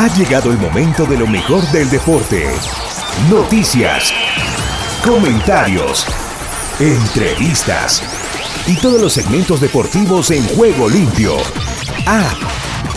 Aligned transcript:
Ha 0.00 0.06
llegado 0.14 0.52
el 0.52 0.58
momento 0.58 1.06
de 1.06 1.18
lo 1.18 1.26
mejor 1.26 1.60
del 1.72 1.90
deporte. 1.90 2.46
Noticias, 3.28 4.12
comentarios, 5.04 6.06
entrevistas 6.78 8.04
y 8.68 8.76
todos 8.76 9.00
los 9.00 9.12
segmentos 9.12 9.60
deportivos 9.60 10.30
en 10.30 10.46
juego 10.54 10.88
limpio. 10.88 11.38
Ah, 12.06 12.32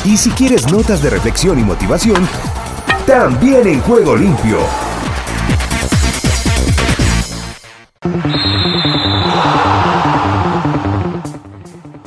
y 0.06 0.16
si 0.16 0.30
quieres 0.30 0.72
notas 0.72 1.02
de 1.02 1.10
reflexión 1.10 1.58
y 1.58 1.64
motivación, 1.64 2.30
también 3.08 3.68
en 3.68 3.82
juego 3.82 4.16
limpio. 4.16 4.60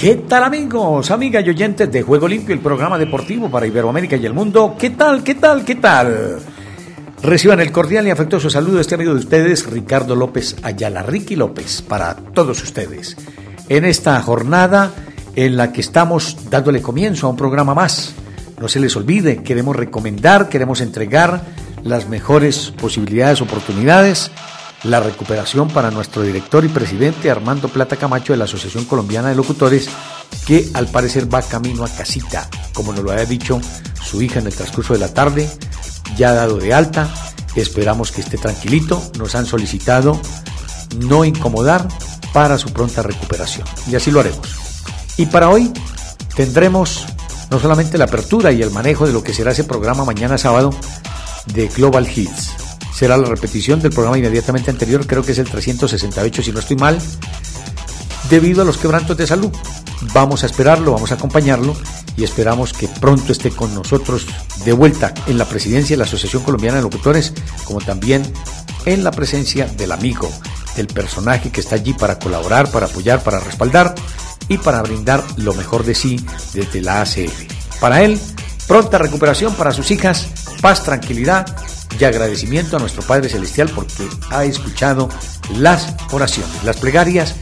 ¿Qué 0.04 0.16
tal 0.16 0.44
amigos, 0.44 1.10
amigas 1.10 1.42
y 1.46 1.48
oyentes 1.48 1.90
de 1.90 2.02
Juego 2.02 2.28
Limpio, 2.28 2.54
el 2.54 2.60
programa 2.60 2.98
deportivo 2.98 3.50
para 3.50 3.66
Iberoamérica 3.66 4.16
y 4.16 4.26
el 4.26 4.34
mundo? 4.34 4.76
¿Qué 4.78 4.90
tal, 4.90 5.24
qué 5.24 5.34
tal, 5.34 5.64
qué 5.64 5.76
tal? 5.76 6.40
Reciban 7.22 7.58
el 7.60 7.72
cordial 7.72 8.06
y 8.06 8.10
afectuoso 8.10 8.50
saludo 8.50 8.74
de 8.74 8.80
este 8.82 8.96
amigo 8.96 9.14
de 9.14 9.20
ustedes, 9.20 9.64
Ricardo 9.64 10.14
López 10.14 10.56
Ayala, 10.62 11.02
Ricky 11.02 11.36
López, 11.36 11.80
para 11.80 12.16
todos 12.16 12.62
ustedes. 12.62 13.16
En 13.70 13.86
esta 13.86 14.20
jornada 14.20 14.92
en 15.36 15.56
la 15.56 15.72
que 15.72 15.80
estamos 15.80 16.50
dándole 16.50 16.82
comienzo 16.82 17.26
a 17.26 17.30
un 17.30 17.36
programa 17.38 17.74
más. 17.74 18.12
No 18.60 18.68
se 18.68 18.80
les 18.80 18.94
olvide, 18.96 19.42
queremos 19.42 19.74
recomendar, 19.74 20.50
queremos 20.50 20.82
entregar 20.82 21.40
las 21.82 22.10
mejores 22.10 22.74
posibilidades, 22.76 23.40
oportunidades 23.40 24.30
la 24.84 25.00
recuperación 25.00 25.68
para 25.68 25.90
nuestro 25.90 26.22
director 26.22 26.64
y 26.64 26.68
presidente 26.68 27.30
Armando 27.30 27.68
Plata 27.68 27.96
Camacho 27.96 28.32
de 28.32 28.36
la 28.36 28.44
Asociación 28.44 28.84
Colombiana 28.84 29.30
de 29.30 29.34
Locutores, 29.34 29.88
que 30.46 30.70
al 30.74 30.88
parecer 30.88 31.32
va 31.32 31.42
camino 31.42 31.84
a 31.84 31.88
casita, 31.88 32.48
como 32.74 32.92
nos 32.92 33.02
lo 33.02 33.10
había 33.10 33.24
dicho 33.24 33.60
su 34.02 34.20
hija 34.20 34.40
en 34.40 34.46
el 34.46 34.54
transcurso 34.54 34.92
de 34.92 35.00
la 35.00 35.12
tarde, 35.12 35.50
ya 36.16 36.32
dado 36.32 36.58
de 36.58 36.74
alta, 36.74 37.08
esperamos 37.56 38.12
que 38.12 38.20
esté 38.20 38.36
tranquilito, 38.36 39.02
nos 39.18 39.34
han 39.34 39.46
solicitado 39.46 40.20
no 40.98 41.24
incomodar 41.24 41.88
para 42.32 42.58
su 42.58 42.72
pronta 42.72 43.02
recuperación, 43.02 43.66
y 43.90 43.96
así 43.96 44.10
lo 44.10 44.20
haremos. 44.20 44.48
Y 45.16 45.26
para 45.26 45.48
hoy 45.48 45.72
tendremos 46.36 47.06
no 47.50 47.58
solamente 47.58 47.96
la 47.96 48.04
apertura 48.04 48.52
y 48.52 48.60
el 48.60 48.70
manejo 48.70 49.06
de 49.06 49.12
lo 49.12 49.22
que 49.22 49.32
será 49.32 49.52
ese 49.52 49.64
programa 49.64 50.04
mañana 50.04 50.36
sábado 50.36 50.70
de 51.46 51.68
Global 51.68 52.06
Hits, 52.06 52.63
será 52.94 53.16
la 53.16 53.26
repetición 53.26 53.80
del 53.80 53.92
programa 53.92 54.18
inmediatamente 54.18 54.70
anterior, 54.70 55.06
creo 55.06 55.22
que 55.22 55.32
es 55.32 55.38
el 55.38 55.48
368 55.48 56.42
si 56.42 56.52
no 56.52 56.60
estoy 56.60 56.76
mal, 56.76 56.98
debido 58.30 58.62
a 58.62 58.64
los 58.64 58.78
quebrantos 58.78 59.16
de 59.16 59.26
salud. 59.26 59.52
Vamos 60.12 60.42
a 60.42 60.46
esperarlo, 60.46 60.92
vamos 60.92 61.10
a 61.10 61.14
acompañarlo 61.14 61.74
y 62.16 62.24
esperamos 62.24 62.72
que 62.72 62.88
pronto 62.88 63.32
esté 63.32 63.50
con 63.50 63.74
nosotros 63.74 64.26
de 64.64 64.72
vuelta 64.72 65.12
en 65.26 65.38
la 65.38 65.46
presidencia 65.46 65.94
de 65.94 65.98
la 65.98 66.04
Asociación 66.04 66.42
Colombiana 66.42 66.76
de 66.76 66.82
Locutores, 66.82 67.32
como 67.64 67.80
también 67.80 68.22
en 68.84 69.02
la 69.02 69.10
presencia 69.10 69.66
del 69.66 69.92
amigo, 69.92 70.30
del 70.76 70.86
personaje 70.86 71.50
que 71.50 71.60
está 71.60 71.76
allí 71.76 71.94
para 71.94 72.18
colaborar, 72.18 72.70
para 72.70 72.86
apoyar, 72.86 73.22
para 73.22 73.40
respaldar 73.40 73.94
y 74.48 74.58
para 74.58 74.82
brindar 74.82 75.24
lo 75.36 75.54
mejor 75.54 75.84
de 75.84 75.94
sí 75.94 76.24
desde 76.52 76.80
la 76.80 77.00
ACF. 77.00 77.80
Para 77.80 78.02
él, 78.02 78.20
pronta 78.68 78.98
recuperación 78.98 79.54
para 79.54 79.72
sus 79.72 79.90
hijas, 79.90 80.26
paz, 80.60 80.84
tranquilidad 80.84 81.46
y 81.98 82.04
agradecimiento 82.04 82.76
a 82.76 82.80
nuestro 82.80 83.02
Padre 83.02 83.28
Celestial 83.28 83.70
porque 83.74 84.08
ha 84.30 84.44
escuchado 84.44 85.08
las 85.56 85.94
oraciones, 86.12 86.64
las 86.64 86.76
plegarias 86.76 87.34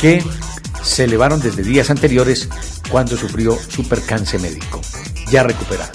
que 0.00 0.24
se 0.82 1.04
elevaron 1.04 1.40
desde 1.40 1.62
días 1.62 1.90
anteriores 1.90 2.48
cuando 2.90 3.16
sufrió 3.16 3.58
su 3.68 3.88
percance 3.88 4.38
médico. 4.38 4.80
Ya 5.30 5.42
recuperado. 5.42 5.92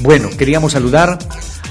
Bueno, 0.00 0.28
queríamos 0.36 0.72
saludar 0.72 1.18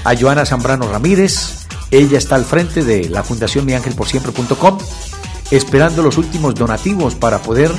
a 0.04 0.16
Joana 0.16 0.44
Zambrano 0.44 0.90
Ramírez. 0.90 1.66
Ella 1.90 2.18
está 2.18 2.34
al 2.34 2.44
frente 2.44 2.82
de 2.84 3.08
la 3.08 3.22
Fundación 3.22 3.64
miangelporsiempre.com 3.64 4.78
esperando 5.50 6.02
los 6.02 6.18
últimos 6.18 6.54
donativos 6.54 7.14
para 7.14 7.38
poder 7.38 7.70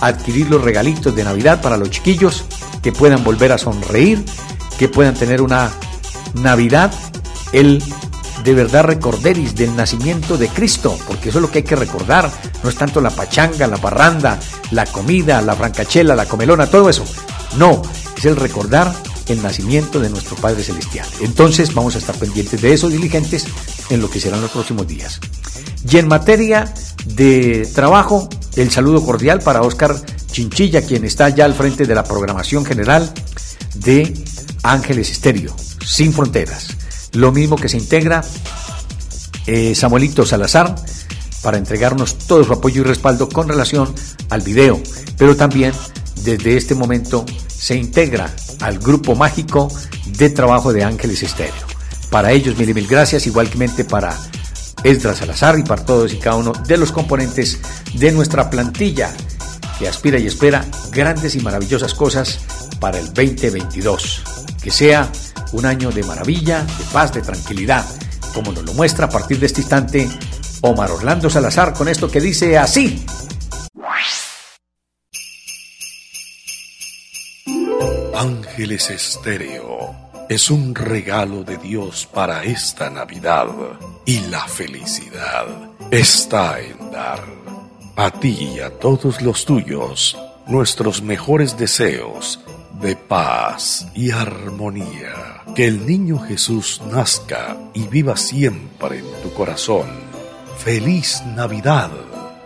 adquirir 0.00 0.50
los 0.50 0.62
regalitos 0.62 1.14
de 1.14 1.22
Navidad 1.24 1.60
para 1.62 1.76
los 1.76 1.90
chiquillos 1.90 2.44
que 2.82 2.90
puedan 2.90 3.22
volver 3.22 3.52
a 3.52 3.58
sonreír, 3.58 4.24
que 4.78 4.88
puedan 4.88 5.14
tener 5.14 5.40
una 5.40 5.70
Navidad 6.34 6.92
el 7.52 7.82
de 8.44 8.54
verdad 8.54 8.84
recorderis 8.84 9.54
del 9.54 9.76
nacimiento 9.76 10.36
de 10.36 10.48
Cristo, 10.48 10.98
porque 11.06 11.28
eso 11.28 11.38
es 11.38 11.42
lo 11.42 11.50
que 11.50 11.58
hay 11.58 11.64
que 11.64 11.76
recordar, 11.76 12.30
no 12.62 12.68
es 12.68 12.76
tanto 12.76 13.00
la 13.00 13.10
pachanga, 13.10 13.66
la 13.66 13.76
parranda, 13.76 14.38
la 14.70 14.86
comida, 14.86 15.40
la 15.42 15.54
francachela, 15.54 16.14
la 16.14 16.26
comelona, 16.26 16.66
todo 16.66 16.90
eso. 16.90 17.04
No, 17.56 17.82
es 18.16 18.24
el 18.24 18.36
recordar 18.36 18.92
el 19.28 19.42
nacimiento 19.42 20.00
de 20.00 20.10
nuestro 20.10 20.36
Padre 20.36 20.64
Celestial. 20.64 21.06
Entonces 21.20 21.72
vamos 21.74 21.94
a 21.94 21.98
estar 21.98 22.16
pendientes 22.16 22.60
de 22.60 22.72
esos 22.72 22.90
diligentes 22.90 23.46
en 23.90 24.00
lo 24.00 24.10
que 24.10 24.20
serán 24.20 24.40
los 24.40 24.50
próximos 24.50 24.86
días. 24.86 25.20
Y 25.88 25.98
en 25.98 26.08
materia 26.08 26.72
de 27.04 27.68
trabajo, 27.74 28.28
el 28.56 28.70
saludo 28.70 29.04
cordial 29.04 29.40
para 29.40 29.62
Oscar 29.62 29.94
Chinchilla, 30.30 30.82
quien 30.82 31.04
está 31.04 31.28
ya 31.28 31.44
al 31.44 31.54
frente 31.54 31.86
de 31.86 31.94
la 31.94 32.04
programación 32.04 32.64
general 32.64 33.12
de 33.74 34.12
Ángeles 34.62 35.10
Estéreo, 35.10 35.54
sin 35.84 36.12
fronteras. 36.12 36.76
Lo 37.12 37.32
mismo 37.32 37.56
que 37.56 37.68
se 37.68 37.76
integra 37.76 38.22
eh, 39.46 39.74
Samuelito 39.74 40.24
Salazar 40.24 40.74
para 41.42 41.58
entregarnos 41.58 42.16
todo 42.18 42.44
su 42.44 42.52
apoyo 42.52 42.82
y 42.82 42.84
respaldo 42.84 43.28
con 43.28 43.48
relación 43.48 43.92
al 44.30 44.40
video, 44.42 44.80
pero 45.18 45.36
también 45.36 45.72
desde 46.22 46.56
este 46.56 46.74
momento 46.74 47.26
se 47.48 47.76
integra 47.76 48.34
al 48.60 48.78
grupo 48.78 49.14
mágico 49.14 49.68
de 50.06 50.30
trabajo 50.30 50.72
de 50.72 50.84
Ángeles 50.84 51.22
Estéreo. 51.22 51.66
Para 52.10 52.32
ellos, 52.32 52.56
mil 52.56 52.70
y 52.70 52.74
mil 52.74 52.86
gracias, 52.86 53.26
igualmente 53.26 53.84
para 53.84 54.16
Esdras 54.84 55.18
Salazar 55.18 55.58
y 55.58 55.62
para 55.62 55.84
todos 55.84 56.12
y 56.12 56.18
cada 56.18 56.36
uno 56.36 56.52
de 56.52 56.76
los 56.76 56.92
componentes 56.92 57.58
de 57.94 58.12
nuestra 58.12 58.50
plantilla 58.50 59.12
que 59.78 59.88
aspira 59.88 60.18
y 60.18 60.26
espera 60.26 60.64
grandes 60.92 61.34
y 61.34 61.40
maravillosas 61.40 61.94
cosas 61.94 62.38
para 62.78 62.98
el 62.98 63.12
2022. 63.12 64.22
Que 64.62 64.70
sea 64.70 65.10
un 65.52 65.66
año 65.66 65.90
de 65.90 66.02
maravilla, 66.02 66.62
de 66.62 66.84
paz, 66.92 67.12
de 67.12 67.22
tranquilidad, 67.22 67.84
como 68.34 68.52
nos 68.52 68.64
lo 68.64 68.74
muestra 68.74 69.06
a 69.06 69.10
partir 69.10 69.38
de 69.38 69.46
este 69.46 69.60
instante 69.60 70.08
Omar 70.62 70.90
Orlando 70.90 71.28
Salazar 71.28 71.74
con 71.74 71.88
esto 71.88 72.10
que 72.10 72.20
dice 72.20 72.58
así. 72.58 73.04
Ángeles 78.14 78.90
Estéreo 78.90 79.94
es 80.28 80.50
un 80.50 80.74
regalo 80.74 81.42
de 81.42 81.56
Dios 81.58 82.06
para 82.06 82.44
esta 82.44 82.88
Navidad 82.88 83.48
y 84.06 84.20
la 84.20 84.46
felicidad 84.46 85.46
está 85.90 86.60
en 86.60 86.90
dar. 86.90 87.24
A 87.96 88.10
ti 88.10 88.54
y 88.54 88.60
a 88.60 88.70
todos 88.78 89.20
los 89.20 89.44
tuyos, 89.44 90.16
nuestros 90.46 91.02
mejores 91.02 91.58
deseos 91.58 92.40
de 92.82 92.96
paz 92.96 93.86
y 93.94 94.10
armonía. 94.10 95.44
Que 95.54 95.66
el 95.66 95.86
niño 95.86 96.18
Jesús 96.18 96.82
nazca 96.90 97.56
y 97.72 97.86
viva 97.86 98.16
siempre 98.16 98.98
en 98.98 99.22
tu 99.22 99.32
corazón. 99.32 99.86
Feliz 100.58 101.22
Navidad, 101.36 101.90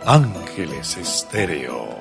Ángeles 0.05 0.97
Estéreo. 0.97 1.97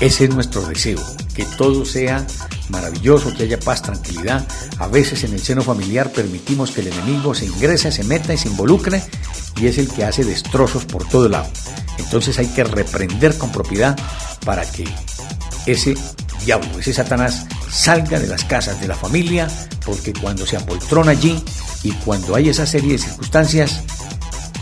Ese 0.00 0.24
es 0.24 0.34
nuestro 0.34 0.62
deseo, 0.62 1.00
que 1.36 1.44
todo 1.56 1.84
sea 1.84 2.26
maravilloso, 2.68 3.34
que 3.34 3.44
haya 3.44 3.58
paz, 3.58 3.82
tranquilidad. 3.82 4.46
A 4.78 4.86
veces 4.86 5.24
en 5.24 5.32
el 5.32 5.40
seno 5.40 5.62
familiar 5.62 6.10
permitimos 6.12 6.70
que 6.70 6.80
el 6.80 6.88
enemigo 6.88 7.34
se 7.34 7.46
ingrese, 7.46 7.92
se 7.92 8.04
meta 8.04 8.32
y 8.34 8.38
se 8.38 8.48
involucre 8.48 9.02
y 9.56 9.66
es 9.66 9.78
el 9.78 9.88
que 9.88 10.04
hace 10.04 10.24
destrozos 10.24 10.84
por 10.84 11.06
todo 11.08 11.28
lado. 11.28 11.48
Entonces 11.98 12.38
hay 12.38 12.46
que 12.48 12.64
reprender 12.64 13.36
con 13.36 13.52
propiedad 13.52 13.98
para 14.44 14.64
que 14.70 14.84
ese 15.66 15.94
diablo, 16.44 16.78
ese 16.78 16.92
Satanás 16.92 17.46
salga 17.70 18.18
de 18.18 18.26
las 18.26 18.44
casas 18.44 18.80
de 18.80 18.88
la 18.88 18.94
familia, 18.94 19.48
porque 19.84 20.12
cuando 20.12 20.46
se 20.46 20.56
apoltrona 20.56 21.12
allí 21.12 21.42
y 21.82 21.92
cuando 21.92 22.34
hay 22.34 22.48
esa 22.48 22.66
serie 22.66 22.92
de 22.92 22.98
circunstancias, 22.98 23.82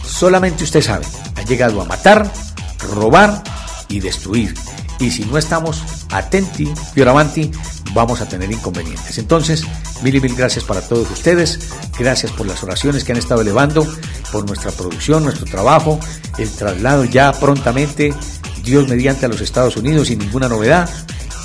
solamente 0.04 0.64
usted 0.64 0.82
sabe, 0.82 1.06
ha 1.36 1.42
llegado 1.42 1.80
a 1.80 1.84
matar, 1.84 2.30
robar 2.78 3.42
y 3.88 4.00
destruir 4.00 4.54
y 5.00 5.10
si 5.10 5.24
no 5.24 5.38
estamos 5.38 5.82
atenti, 6.10 6.70
fioravanti, 6.94 7.50
vamos 7.94 8.20
a 8.20 8.28
tener 8.28 8.50
inconvenientes. 8.50 9.18
Entonces, 9.18 9.64
mil 10.02 10.14
y 10.14 10.20
mil 10.20 10.34
gracias 10.34 10.64
para 10.64 10.80
todos 10.80 11.10
ustedes, 11.10 11.70
gracias 11.98 12.32
por 12.32 12.46
las 12.46 12.62
oraciones 12.62 13.04
que 13.04 13.12
han 13.12 13.18
estado 13.18 13.40
elevando, 13.40 13.86
por 14.32 14.46
nuestra 14.46 14.70
producción, 14.70 15.24
nuestro 15.24 15.46
trabajo, 15.46 15.98
el 16.38 16.50
traslado 16.50 17.04
ya 17.04 17.32
prontamente, 17.32 18.14
Dios 18.62 18.88
mediante 18.88 19.26
a 19.26 19.28
los 19.28 19.40
Estados 19.40 19.76
Unidos 19.76 20.08
sin 20.08 20.18
ninguna 20.18 20.48
novedad, 20.48 20.88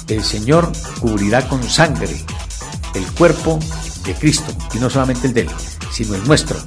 el 0.07 0.23
Señor 0.23 0.71
cubrirá 0.99 1.47
con 1.47 1.63
sangre 1.67 2.15
el 2.93 3.05
cuerpo 3.13 3.59
de 4.05 4.13
Cristo, 4.13 4.55
y 4.73 4.77
no 4.77 4.89
solamente 4.89 5.27
el 5.27 5.33
de 5.33 5.41
él, 5.41 5.49
sino 5.91 6.15
el 6.15 6.23
nuestro, 6.25 6.57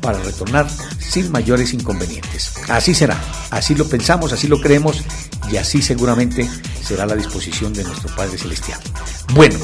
para 0.00 0.18
retornar 0.18 0.66
sin 1.00 1.30
mayores 1.32 1.72
inconvenientes. 1.72 2.52
Así 2.68 2.94
será, 2.94 3.18
así 3.50 3.74
lo 3.74 3.88
pensamos, 3.88 4.32
así 4.32 4.48
lo 4.48 4.60
creemos 4.60 5.02
y 5.50 5.56
así 5.56 5.82
seguramente 5.82 6.48
será 6.84 7.06
la 7.06 7.16
disposición 7.16 7.72
de 7.72 7.82
nuestro 7.82 8.14
Padre 8.14 8.36
Celestial. 8.36 8.78
Bueno, 9.34 9.56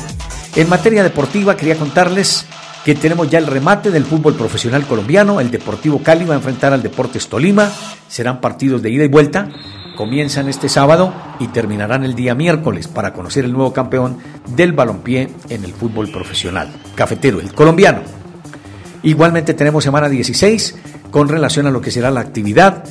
en 0.56 0.68
materia 0.68 1.02
deportiva 1.02 1.56
quería 1.56 1.76
contarles 1.76 2.46
que 2.84 2.94
tenemos 2.94 3.30
ya 3.30 3.38
el 3.38 3.46
remate 3.46 3.90
del 3.90 4.04
fútbol 4.04 4.34
profesional 4.34 4.86
colombiano. 4.86 5.40
El 5.40 5.50
Deportivo 5.50 6.02
Cali 6.02 6.24
va 6.24 6.34
a 6.34 6.38
enfrentar 6.38 6.72
al 6.72 6.82
Deportes 6.82 7.28
Tolima. 7.28 7.70
Serán 8.08 8.40
partidos 8.40 8.82
de 8.82 8.90
ida 8.90 9.04
y 9.04 9.08
vuelta. 9.08 9.50
Comienzan 9.96 10.48
este 10.48 10.70
sábado 10.70 11.12
y 11.38 11.48
terminarán 11.48 12.04
el 12.04 12.14
día 12.14 12.34
miércoles 12.34 12.88
para 12.88 13.12
conocer 13.12 13.44
el 13.44 13.52
nuevo 13.52 13.72
campeón 13.72 14.18
del 14.56 14.72
balompié 14.72 15.28
en 15.50 15.64
el 15.64 15.72
fútbol 15.72 16.10
profesional. 16.10 16.72
Cafetero, 16.94 17.38
el 17.40 17.52
colombiano. 17.52 18.00
Igualmente 19.02 19.52
tenemos 19.52 19.84
semana 19.84 20.08
16 20.08 20.76
con 21.10 21.28
relación 21.28 21.66
a 21.66 21.70
lo 21.70 21.80
que 21.82 21.90
será 21.90 22.10
la 22.10 22.20
actividad 22.20 22.84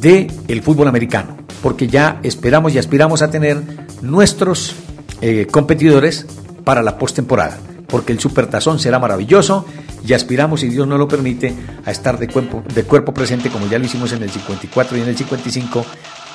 del 0.00 0.30
el 0.48 0.62
fútbol 0.62 0.88
americano, 0.88 1.36
porque 1.64 1.88
ya 1.88 2.20
esperamos 2.22 2.74
y 2.74 2.78
aspiramos 2.78 3.22
a 3.22 3.30
tener 3.30 3.58
nuestros 4.02 4.74
eh, 5.22 5.46
competidores 5.50 6.26
para 6.62 6.82
la 6.82 6.98
postemporada 6.98 7.58
porque 7.88 8.12
el 8.12 8.20
supertazón 8.20 8.78
será 8.78 8.98
maravilloso 8.98 9.64
y 10.06 10.12
aspiramos, 10.12 10.60
si 10.60 10.68
Dios 10.68 10.86
no 10.86 10.98
lo 10.98 11.08
permite, 11.08 11.54
a 11.86 11.90
estar 11.90 12.18
de 12.18 12.28
cuerpo, 12.28 12.62
de 12.74 12.84
cuerpo 12.84 13.14
presente, 13.14 13.48
como 13.48 13.66
ya 13.66 13.78
lo 13.78 13.86
hicimos 13.86 14.12
en 14.12 14.22
el 14.22 14.30
54 14.30 14.98
y 14.98 15.00
en 15.00 15.08
el 15.08 15.16
55, 15.16 15.86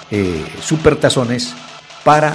eh, 0.09 0.43
supertazones 0.63 1.53
para 2.03 2.33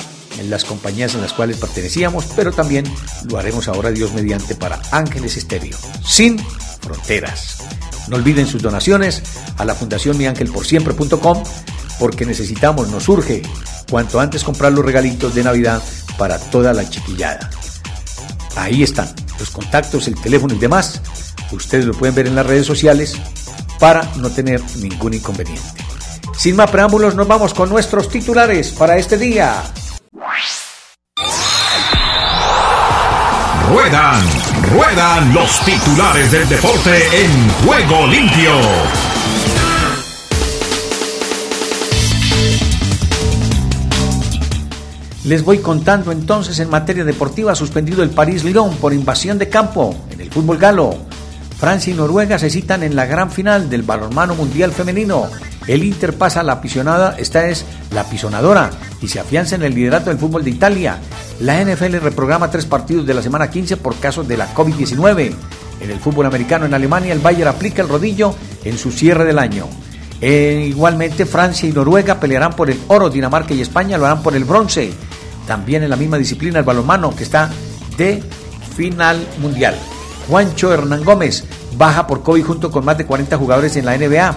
las 0.49 0.65
compañías 0.65 1.17
en 1.17 1.23
las 1.23 1.33
cuales 1.33 1.57
pertenecíamos, 1.57 2.27
pero 2.37 2.53
también 2.53 2.85
lo 3.29 3.39
haremos 3.39 3.67
ahora 3.67 3.91
Dios 3.91 4.13
mediante 4.13 4.55
para 4.55 4.81
Ángeles 4.93 5.37
Estéreo, 5.37 5.77
sin 6.05 6.39
fronteras. 6.39 7.59
No 8.07 8.17
olviden 8.17 8.47
sus 8.47 8.63
donaciones 8.63 9.23
a 9.57 9.65
la 9.65 9.75
Fundación 9.75 10.17
miangelporsiempre.com 10.17 11.43
porque 11.99 12.27
necesitamos, 12.27 12.89
nos 12.89 13.09
urge 13.09 13.43
cuanto 13.91 14.21
antes 14.21 14.45
comprar 14.45 14.73
los 14.73 14.85
regalitos 14.85 15.35
de 15.35 15.45
Navidad 15.45 15.83
para 16.19 16.39
toda 16.39 16.73
la 16.73 16.89
chiquillada. 16.89 17.51
Ahí 18.57 18.83
están 18.83 19.13
los 19.39 19.51
contactos, 19.51 20.09
el 20.09 20.21
teléfono 20.21 20.55
y 20.55 20.59
demás. 20.59 21.01
Ustedes 21.53 21.85
lo 21.85 21.95
pueden 21.95 22.15
ver 22.15 22.27
en 22.27 22.35
las 22.35 22.47
redes 22.47 22.67
sociales 22.67 23.17
para 23.79 24.03
no 24.17 24.31
tener 24.31 24.63
ningún 24.77 25.15
inconveniente. 25.15 25.85
Sin 26.37 26.57
más 26.57 26.71
preámbulos, 26.71 27.15
nos 27.15 27.29
vamos 27.29 27.55
con 27.55 27.69
nuestros 27.69 28.09
titulares 28.09 28.71
para 28.73 28.97
este 28.97 29.17
día. 29.17 29.63
Ruedan, 33.69 34.23
ruedan 34.73 35.35
los 35.35 35.65
titulares 35.65 36.31
del 36.31 36.49
deporte 36.49 37.25
en 37.25 37.49
juego 37.65 38.07
limpio. 38.07 39.14
Les 45.25 45.43
voy 45.43 45.59
contando 45.59 46.13
entonces 46.13 46.59
en 46.59 46.69
materia 46.69 47.03
deportiva 47.03 47.55
suspendido 47.55 48.03
el 48.03 48.11
París-Lyon 48.11 48.77
por 48.77 48.93
invasión 48.93 49.39
de 49.39 49.49
campo 49.49 49.97
en 50.11 50.21
el 50.21 50.31
fútbol 50.31 50.59
galo. 50.59 50.99
Francia 51.57 51.95
y 51.95 51.97
Noruega 51.97 52.39
se 52.39 52.51
citan 52.51 52.83
en 52.83 52.95
la 52.95 53.07
gran 53.07 53.31
final 53.31 53.71
del 53.71 53.85
balonmano 53.85 54.35
mundial 54.35 54.73
femenino. 54.73 55.31
El 55.67 55.83
Inter 55.83 56.13
pasa 56.13 56.41
a 56.41 56.43
la 56.43 56.53
apisonada, 56.53 57.17
esta 57.17 57.49
es 57.49 57.65
la 57.91 58.03
apisonadora, 58.03 58.71
y 59.01 59.09
se 59.09 59.19
afianza 59.19 59.55
en 59.55 59.63
el 59.63 59.75
liderato 59.75 60.11
del 60.11 60.19
fútbol 60.19 60.45
de 60.45 60.51
Italia. 60.51 60.99
La 61.41 61.59
NFL 61.65 62.01
reprograma 62.01 62.51
tres 62.51 62.67
partidos 62.67 63.07
de 63.07 63.15
la 63.15 63.23
semana 63.23 63.51
15 63.51 63.79
por 63.79 63.97
casos 63.97 64.29
de 64.29 64.37
la 64.37 64.53
COVID-19. 64.53 65.35
En 65.81 65.91
el 65.91 66.01
fútbol 66.01 66.27
americano 66.27 66.67
en 66.67 66.75
Alemania, 66.75 67.15
el 67.15 67.21
Bayern 67.21 67.49
aplica 67.49 67.81
el 67.81 67.89
rodillo 67.89 68.35
en 68.63 68.77
su 68.77 68.93
cierre 68.93 69.25
del 69.25 69.39
año. 69.39 69.69
Eh, 70.21 70.67
igualmente, 70.69 71.25
Francia 71.25 71.69
y 71.69 71.73
Noruega 71.73 72.21
pelearán 72.21 72.55
por 72.55 72.71
el 72.71 72.79
oro, 72.89 73.09
Dinamarca 73.09 73.55
y 73.55 73.63
España 73.63 73.97
lo 73.97 74.05
harán 74.05 74.23
por 74.23 74.37
el 74.37 74.45
bronce. 74.45 74.93
También 75.47 75.83
en 75.83 75.91
la 75.91 75.97
misma 75.97 76.19
disciplina 76.19 76.59
el 76.59 76.65
balonmano, 76.65 77.15
que 77.15 77.25
está 77.25 77.51
de 77.97 78.23
final 78.77 79.27
mundial. 79.41 79.75
Juancho 80.29 80.73
Hernán 80.73 81.05
Gómez 81.05 81.45
baja 81.77 82.07
por 82.07 82.23
COVID 82.23 82.45
junto 82.45 82.71
con 82.71 82.85
más 82.85 82.99
de 82.99 83.07
40 83.07 83.37
jugadores 83.37 83.77
en 83.77 83.85
la 83.85 83.97
NBA. 83.97 84.35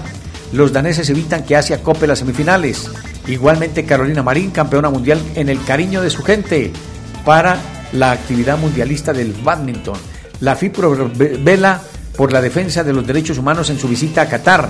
Los 0.54 0.72
daneses 0.72 1.10
evitan 1.10 1.44
que 1.44 1.56
Asia 1.56 1.84
cope 1.84 2.08
las 2.08 2.20
semifinales. 2.20 2.90
Igualmente 3.28 3.86
Carolina 3.86 4.24
Marín, 4.24 4.52
campeona 4.52 4.90
mundial 4.90 5.22
en 5.36 5.50
el 5.50 5.64
cariño 5.64 6.02
de 6.02 6.10
su 6.10 6.24
gente 6.24 6.72
para 7.26 7.58
la 7.92 8.12
actividad 8.12 8.58
mundialista 8.58 9.14
del 9.14 9.34
badminton. 9.34 9.98
La 10.40 10.56
FIPRO 10.56 11.12
vela 11.16 11.82
por 12.16 12.32
la 12.32 12.42
defensa 12.42 12.84
de 12.84 12.94
los 12.94 13.06
derechos 13.06 13.38
humanos 13.38 13.70
en 13.70 13.80
su 13.80 13.88
visita 13.88 14.22
a 14.24 14.30
Qatar. 14.30 14.70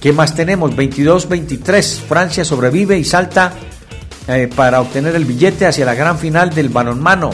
¿Qué 0.00 0.12
más 0.12 0.34
tenemos? 0.34 0.72
22-23. 0.72 2.00
Francia 2.00 2.44
sobrevive 2.44 2.98
y 2.98 3.04
salta 3.04 3.54
eh, 4.28 4.48
para 4.54 4.80
obtener 4.80 5.14
el 5.16 5.24
billete 5.24 5.66
hacia 5.66 5.84
la 5.84 5.94
gran 5.94 6.18
final 6.18 6.50
del 6.50 6.68
balonmano. 6.68 7.30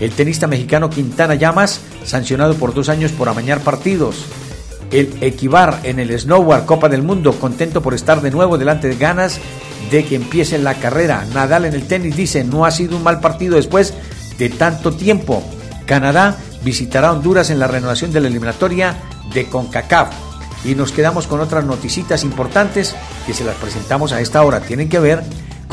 El 0.00 0.12
tenista 0.12 0.46
mexicano 0.46 0.90
Quintana 0.90 1.34
Llamas, 1.34 1.80
sancionado 2.04 2.54
por 2.54 2.74
dos 2.74 2.88
años 2.88 3.12
por 3.12 3.28
amañar 3.28 3.60
partidos. 3.60 4.24
El 4.90 5.14
Equivar 5.20 5.80
en 5.84 5.98
el 5.98 6.18
Snowboard 6.18 6.66
Copa 6.66 6.88
del 6.88 7.02
Mundo, 7.02 7.32
contento 7.38 7.82
por 7.82 7.94
estar 7.94 8.20
de 8.20 8.30
nuevo 8.30 8.58
delante 8.58 8.88
de 8.88 8.96
ganas 8.96 9.40
de 9.90 10.04
que 10.04 10.16
empiece 10.16 10.58
la 10.58 10.74
carrera. 10.74 11.24
Nadal 11.32 11.64
en 11.64 11.74
el 11.74 11.86
tenis 11.86 12.16
dice, 12.16 12.44
no 12.44 12.64
ha 12.64 12.70
sido 12.70 12.96
un 12.96 13.02
mal 13.02 13.20
partido 13.20 13.56
después 13.56 13.94
de 14.38 14.48
tanto 14.48 14.92
tiempo. 14.92 15.42
Canadá 15.86 16.38
visitará 16.64 17.12
Honduras 17.12 17.50
en 17.50 17.58
la 17.58 17.66
renovación 17.66 18.12
de 18.12 18.20
la 18.20 18.28
eliminatoria 18.28 18.96
de 19.32 19.46
CONCACAF. 19.46 20.08
Y 20.64 20.74
nos 20.74 20.92
quedamos 20.92 21.26
con 21.26 21.40
otras 21.40 21.64
noticitas 21.64 22.24
importantes 22.24 22.96
que 23.26 23.34
se 23.34 23.44
las 23.44 23.56
presentamos 23.56 24.12
a 24.12 24.20
esta 24.20 24.42
hora. 24.42 24.60
Tienen 24.60 24.88
que 24.88 24.98
ver 24.98 25.22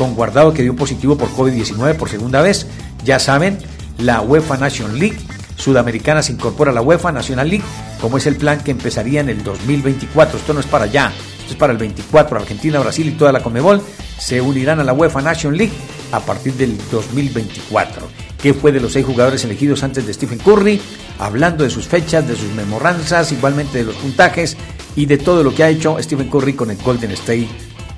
con 0.02 0.16
Guardado 0.16 0.52
que 0.52 0.62
dio 0.62 0.74
positivo 0.74 1.16
por 1.16 1.28
COVID-19 1.28 1.94
por 1.96 2.08
segunda 2.08 2.42
vez. 2.42 2.66
Ya 3.04 3.20
saben, 3.20 3.58
la 3.98 4.20
UEFA 4.20 4.56
Nation 4.56 4.98
League 4.98 5.16
Sudamericana 5.56 6.24
se 6.24 6.32
incorpora 6.32 6.72
a 6.72 6.74
la 6.74 6.82
UEFA 6.82 7.12
National 7.12 7.48
League, 7.48 7.64
como 8.00 8.18
es 8.18 8.26
el 8.26 8.34
plan 8.34 8.58
que 8.64 8.72
empezaría 8.72 9.20
en 9.20 9.28
el 9.28 9.44
2024. 9.44 10.38
Esto 10.38 10.54
no 10.54 10.58
es 10.58 10.66
para 10.66 10.86
allá, 10.86 11.12
esto 11.38 11.52
es 11.52 11.56
para 11.56 11.72
el 11.72 11.78
24. 11.78 12.36
Argentina, 12.36 12.80
Brasil 12.80 13.06
y 13.06 13.12
toda 13.12 13.30
la 13.30 13.44
Comebol 13.44 13.80
se 14.18 14.40
unirán 14.40 14.80
a 14.80 14.84
la 14.84 14.92
UEFA 14.92 15.22
Nation 15.22 15.56
League 15.56 15.72
a 16.10 16.18
partir 16.18 16.54
del 16.54 16.76
2024. 16.90 18.08
¿Qué 18.42 18.54
fue 18.54 18.72
de 18.72 18.80
los 18.80 18.94
seis 18.94 19.06
jugadores 19.06 19.44
elegidos 19.44 19.84
antes 19.84 20.04
de 20.04 20.14
Stephen 20.14 20.38
Curry? 20.40 20.80
Hablando 21.20 21.62
de 21.62 21.70
sus 21.70 21.86
fechas, 21.86 22.26
de 22.26 22.34
sus 22.34 22.50
memoranzas, 22.54 23.30
igualmente 23.30 23.78
de 23.78 23.84
los 23.84 23.94
puntajes 23.94 24.56
y 24.96 25.06
de 25.06 25.18
todo 25.18 25.44
lo 25.44 25.54
que 25.54 25.62
ha 25.62 25.68
hecho 25.68 25.96
Stephen 26.00 26.28
Curry 26.28 26.54
con 26.54 26.72
el 26.72 26.78
Golden 26.78 27.12
State 27.12 27.48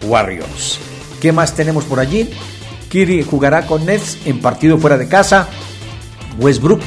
Warriors. 0.03 0.94
¿Qué 1.25 1.33
más 1.33 1.55
tenemos 1.55 1.87
por 1.87 2.01
allí? 2.01 2.29
Kiri 2.91 3.23
jugará 3.23 3.67
con 3.67 3.87
Nets 3.87 4.19
en 4.27 4.43
partido 4.43 4.77
fuera 4.77 4.99
de 4.99 5.09
casa. 5.09 5.49
Westbrook 6.39 6.83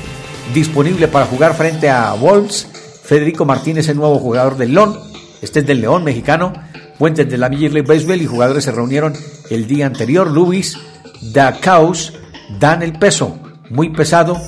disponible 0.53 1.08
para 1.08 1.25
jugar 1.25 1.56
frente 1.56 1.89
a 1.89 2.13
Wolves. 2.13 2.67
Federico 3.03 3.46
Martínez, 3.46 3.89
el 3.89 3.98
nuevo 3.98 4.20
jugador 4.20 4.56
del 4.56 4.75
León. 4.75 4.96
Este 5.41 5.62
es 5.62 5.65
del 5.65 5.82
León 5.82 6.03
mexicano. 6.03 6.53
Fuentes 7.00 7.27
de 7.27 7.36
la 7.39 7.50
Major 7.50 7.72
League 7.72 7.88
Baseball 7.88 8.22
y 8.22 8.27
jugadores 8.27 8.65
se 8.65 8.72
reunieron 8.72 9.15
el 9.50 9.65
día 9.65 9.88
anterior. 9.88 10.29
Luis 10.29 10.77
Dacaus 11.20 12.13
dan 12.60 12.84
el 12.84 12.94
peso. 12.94 13.39
Muy 13.72 13.89
pesado. 13.89 14.39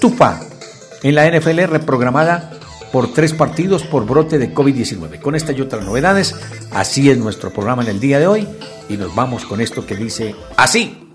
Tufa. 0.00 0.40
En 1.02 1.16
la 1.16 1.30
NFL 1.30 1.64
reprogramada 1.64 2.50
por 2.94 3.12
tres 3.12 3.32
partidos 3.32 3.82
por 3.82 4.06
brote 4.06 4.38
de 4.38 4.54
COVID-19. 4.54 5.20
Con 5.20 5.34
esta 5.34 5.50
y 5.50 5.60
otras 5.60 5.84
novedades, 5.84 6.32
así 6.70 7.10
es 7.10 7.18
nuestro 7.18 7.52
programa 7.52 7.82
en 7.82 7.88
el 7.88 7.98
día 7.98 8.20
de 8.20 8.28
hoy 8.28 8.46
y 8.88 8.96
nos 8.96 9.12
vamos 9.16 9.44
con 9.46 9.60
esto 9.60 9.84
que 9.84 9.96
dice 9.96 10.36
así. 10.56 11.10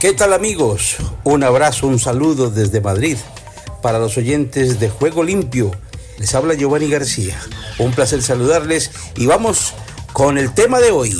¿Qué 0.00 0.12
tal 0.12 0.32
amigos? 0.32 0.96
Un 1.22 1.44
abrazo, 1.44 1.86
un 1.86 2.00
saludo 2.00 2.50
desde 2.50 2.80
Madrid 2.80 3.16
para 3.80 4.00
los 4.00 4.16
oyentes 4.18 4.80
de 4.80 4.88
Juego 4.88 5.22
Limpio. 5.22 5.70
Les 6.18 6.34
habla 6.34 6.54
Giovanni 6.54 6.88
García. 6.88 7.40
Un 7.78 7.92
placer 7.92 8.22
saludarles 8.22 8.90
y 9.14 9.26
vamos 9.26 9.72
con 10.12 10.36
el 10.36 10.52
tema 10.52 10.80
de 10.80 10.90
hoy. 10.90 11.16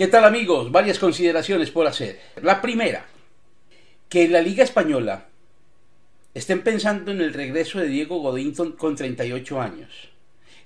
¿Qué 0.00 0.06
tal 0.06 0.24
amigos? 0.24 0.72
Varias 0.72 0.98
consideraciones 0.98 1.70
por 1.70 1.86
hacer. 1.86 2.18
La 2.40 2.62
primera, 2.62 3.04
que 4.08 4.24
en 4.24 4.32
la 4.32 4.40
Liga 4.40 4.64
Española 4.64 5.26
estén 6.32 6.62
pensando 6.62 7.10
en 7.10 7.20
el 7.20 7.34
regreso 7.34 7.80
de 7.80 7.88
Diego 7.88 8.18
Godín 8.20 8.54
con 8.54 8.96
38 8.96 9.60
años, 9.60 10.08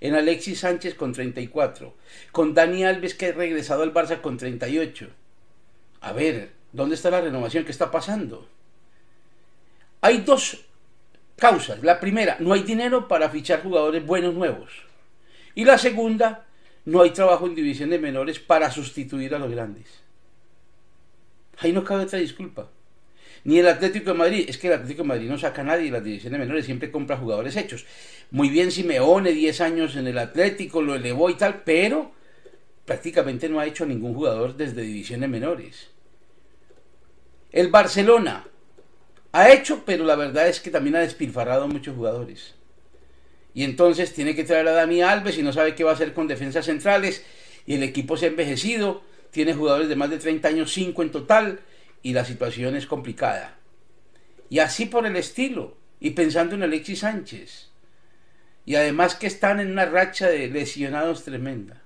en 0.01 0.15
Alexis 0.15 0.61
Sánchez 0.61 0.95
con 0.95 1.13
34, 1.13 1.97
con 2.31 2.55
Dani 2.55 2.85
Alves 2.85 3.17
que 3.17 3.27
ha 3.27 3.33
regresado 3.33 3.83
al 3.83 3.93
Barça 3.93 4.21
con 4.21 4.37
38. 4.37 5.09
A 6.03 6.13
ver, 6.13 6.53
¿dónde 6.71 6.95
está 6.95 7.11
la 7.11 7.21
renovación? 7.21 7.65
¿Qué 7.65 7.73
está 7.73 7.91
pasando? 7.91 8.47
Hay 10.01 10.19
dos 10.19 10.65
causas. 11.35 11.83
La 11.83 11.99
primera, 11.99 12.37
no 12.39 12.53
hay 12.53 12.63
dinero 12.63 13.09
para 13.09 13.29
fichar 13.31 13.65
jugadores 13.65 14.07
buenos 14.07 14.33
nuevos. 14.33 14.71
Y 15.57 15.65
la 15.65 15.77
segunda, 15.77 16.47
no 16.85 17.03
hay 17.03 17.11
trabajo 17.11 17.47
en 17.47 17.55
divisiones 17.55 18.01
menores 18.01 18.39
para 18.39 18.71
sustituir 18.71 19.35
a 19.35 19.39
los 19.39 19.51
grandes. 19.51 19.87
Ahí 21.59 21.73
no 21.73 21.85
cabe 21.85 22.05
otra 22.05 22.19
disculpa. 22.19 22.69
Ni 23.45 23.59
el 23.59 23.69
Atlético 23.69 24.13
de 24.13 24.19
Madrid, 24.19 24.45
es 24.49 24.57
que 24.57 24.69
el 24.69 24.75
Atlético 24.75 25.03
de 25.03 25.09
Madrid 25.09 25.29
no 25.29 25.39
saca 25.39 25.61
a 25.61 25.65
nadie 25.65 25.87
de 25.87 25.91
las 25.91 26.05
divisiones 26.05 26.41
menores, 26.41 26.65
siempre 26.65 26.91
compra 26.91 27.17
jugadores 27.17 27.57
hechos. 27.57 27.85
Muy 28.31 28.49
bien 28.49 28.71
Simeone, 28.71 29.33
10 29.33 29.61
años 29.61 29.97
en 29.97 30.07
el 30.07 30.19
Atlético, 30.19 30.81
lo 30.81 30.95
elevó 30.95 31.29
y 31.29 31.35
tal, 31.35 31.63
pero 31.63 32.13
prácticamente 32.87 33.49
no 33.49 33.61
ha 33.61 33.67
hecho 33.67 33.85
ningún 33.85 34.15
jugador 34.15 34.57
desde 34.57 34.83
divisiones 34.83 35.29
menores. 35.29 35.91
El 37.53 37.69
Barcelona 37.69 38.47
ha 39.33 39.53
hecho, 39.53 39.83
pero 39.85 40.05
la 40.05 40.17
verdad 40.17 40.49
es 40.49 40.61
que 40.61 40.71
también 40.71 40.97
ha 40.97 41.01
despilfarrado 41.01 41.69
muchos 41.69 41.95
jugadores. 41.95 42.55
Y 43.55 43.63
entonces 43.63 44.13
tiene 44.13 44.35
que 44.35 44.43
traer 44.43 44.67
a 44.67 44.73
Dani 44.73 45.03
Alves 45.03 45.39
y 45.39 45.43
no 45.43 45.53
sabe 45.53 45.77
qué 45.77 45.85
va 45.85 45.93
a 45.93 45.95
hacer 45.95 46.13
con 46.13 46.27
defensas 46.27 46.67
centrales. 46.67 47.25
Y 47.67 47.77
el 47.77 47.85
equipo 47.85 48.17
se 48.17 48.27
ha 48.27 48.29
envejecido, 48.29 49.03
tiene 49.31 49.55
jugadores 49.55 49.89
de 49.89 49.97
más 49.97 50.11
de 50.11 50.19
30 50.19 50.49
años, 50.49 50.73
5 50.73 51.03
en 51.03 51.11
total, 51.11 51.61
y 52.03 52.13
la 52.13 52.25
situación 52.25 52.75
es 52.75 52.87
complicada. 52.87 53.57
Y 54.51 54.59
así 54.59 54.87
por 54.87 55.07
el 55.07 55.17
estilo, 55.17 55.77
y 56.01 56.11
pensando 56.11 56.57
en 56.57 56.65
Alexis 56.65 56.99
Sánchez. 56.99 57.71
Y 58.67 58.75
además 58.75 59.15
que 59.15 59.29
están 59.29 59.61
en 59.61 59.71
una 59.71 59.87
racha 59.87 60.29
de 60.29 60.49
lesionados 60.49 61.23
tremenda. 61.23 61.83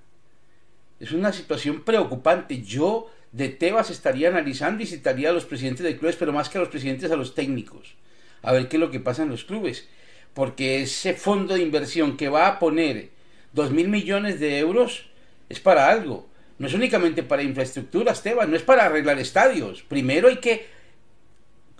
Es 0.99 1.11
una 1.11 1.31
situación 1.31 1.83
preocupante. 1.83 2.61
Yo 2.61 3.11
de 3.31 3.49
Tebas 3.49 3.89
estaría 3.91 4.29
analizando 4.29 4.81
y 4.81 4.87
citaría 4.87 5.29
a 5.29 5.33
los 5.33 5.45
presidentes 5.45 5.83
de 5.83 5.97
clubes, 5.97 6.15
pero 6.15 6.33
más 6.33 6.49
que 6.49 6.57
a 6.57 6.61
los 6.61 6.69
presidentes, 6.69 7.11
a 7.11 7.15
los 7.15 7.35
técnicos. 7.35 7.95
A 8.41 8.53
ver 8.53 8.67
qué 8.67 8.77
es 8.77 8.81
lo 8.81 8.91
que 8.91 8.99
pasa 8.99 9.23
en 9.23 9.29
los 9.29 9.43
clubes 9.43 9.87
porque 10.33 10.81
ese 10.81 11.13
fondo 11.13 11.55
de 11.55 11.61
inversión 11.61 12.17
que 12.17 12.29
va 12.29 12.47
a 12.47 12.59
poner 12.59 13.09
dos 13.53 13.71
mil 13.71 13.87
millones 13.87 14.39
de 14.39 14.59
euros 14.59 15.05
es 15.49 15.59
para 15.59 15.89
algo. 15.89 16.29
No 16.57 16.67
es 16.67 16.73
únicamente 16.73 17.23
para 17.23 17.43
infraestructura, 17.43 18.11
Esteban, 18.11 18.49
no 18.49 18.55
es 18.55 18.63
para 18.63 18.85
arreglar 18.85 19.17
estadios. 19.19 19.81
Primero 19.83 20.27
hay 20.27 20.37
que 20.37 20.67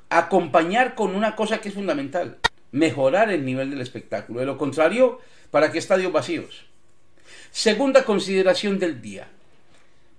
acompañar 0.09 0.95
con 0.95 1.15
una 1.15 1.35
cosa 1.35 1.59
que 1.59 1.69
es 1.69 1.75
fundamental, 1.75 2.37
mejorar 2.71 3.29
el 3.31 3.45
nivel 3.45 3.69
del 3.69 3.81
espectáculo. 3.81 4.39
De 4.39 4.45
lo 4.45 4.57
contrario, 4.57 5.19
¿para 5.51 5.71
qué 5.71 5.77
estadios 5.79 6.11
vacíos? 6.11 6.65
Segunda 7.51 8.03
consideración 8.03 8.79
del 8.79 9.01
día. 9.01 9.27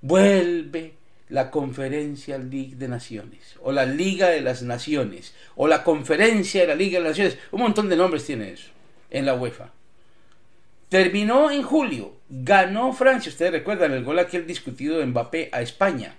Vuelve 0.02 0.94
la 1.30 1.50
Conferencia 1.50 2.38
League 2.38 2.74
de 2.76 2.88
Naciones, 2.88 3.56
o 3.62 3.72
la 3.72 3.86
Liga 3.86 4.28
de 4.28 4.40
las 4.40 4.62
Naciones, 4.62 5.34
o 5.56 5.68
la 5.68 5.82
Conferencia 5.84 6.62
de 6.62 6.66
la 6.66 6.74
Liga 6.74 6.98
de 6.98 7.04
las 7.04 7.18
Naciones. 7.18 7.38
Un 7.52 7.60
montón 7.60 7.88
de 7.88 7.96
nombres 7.96 8.26
tiene 8.26 8.50
eso 8.52 8.70
en 9.10 9.26
la 9.26 9.34
UEFA. 9.34 9.70
Terminó 10.88 11.50
en 11.50 11.62
julio, 11.62 12.16
ganó 12.28 12.92
Francia, 12.92 13.30
ustedes 13.30 13.52
recuerdan 13.52 13.92
el 13.92 14.04
gol 14.04 14.18
aquel 14.18 14.46
discutido 14.46 14.98
de 14.98 15.06
Mbappé 15.06 15.48
a 15.52 15.62
España. 15.62 16.16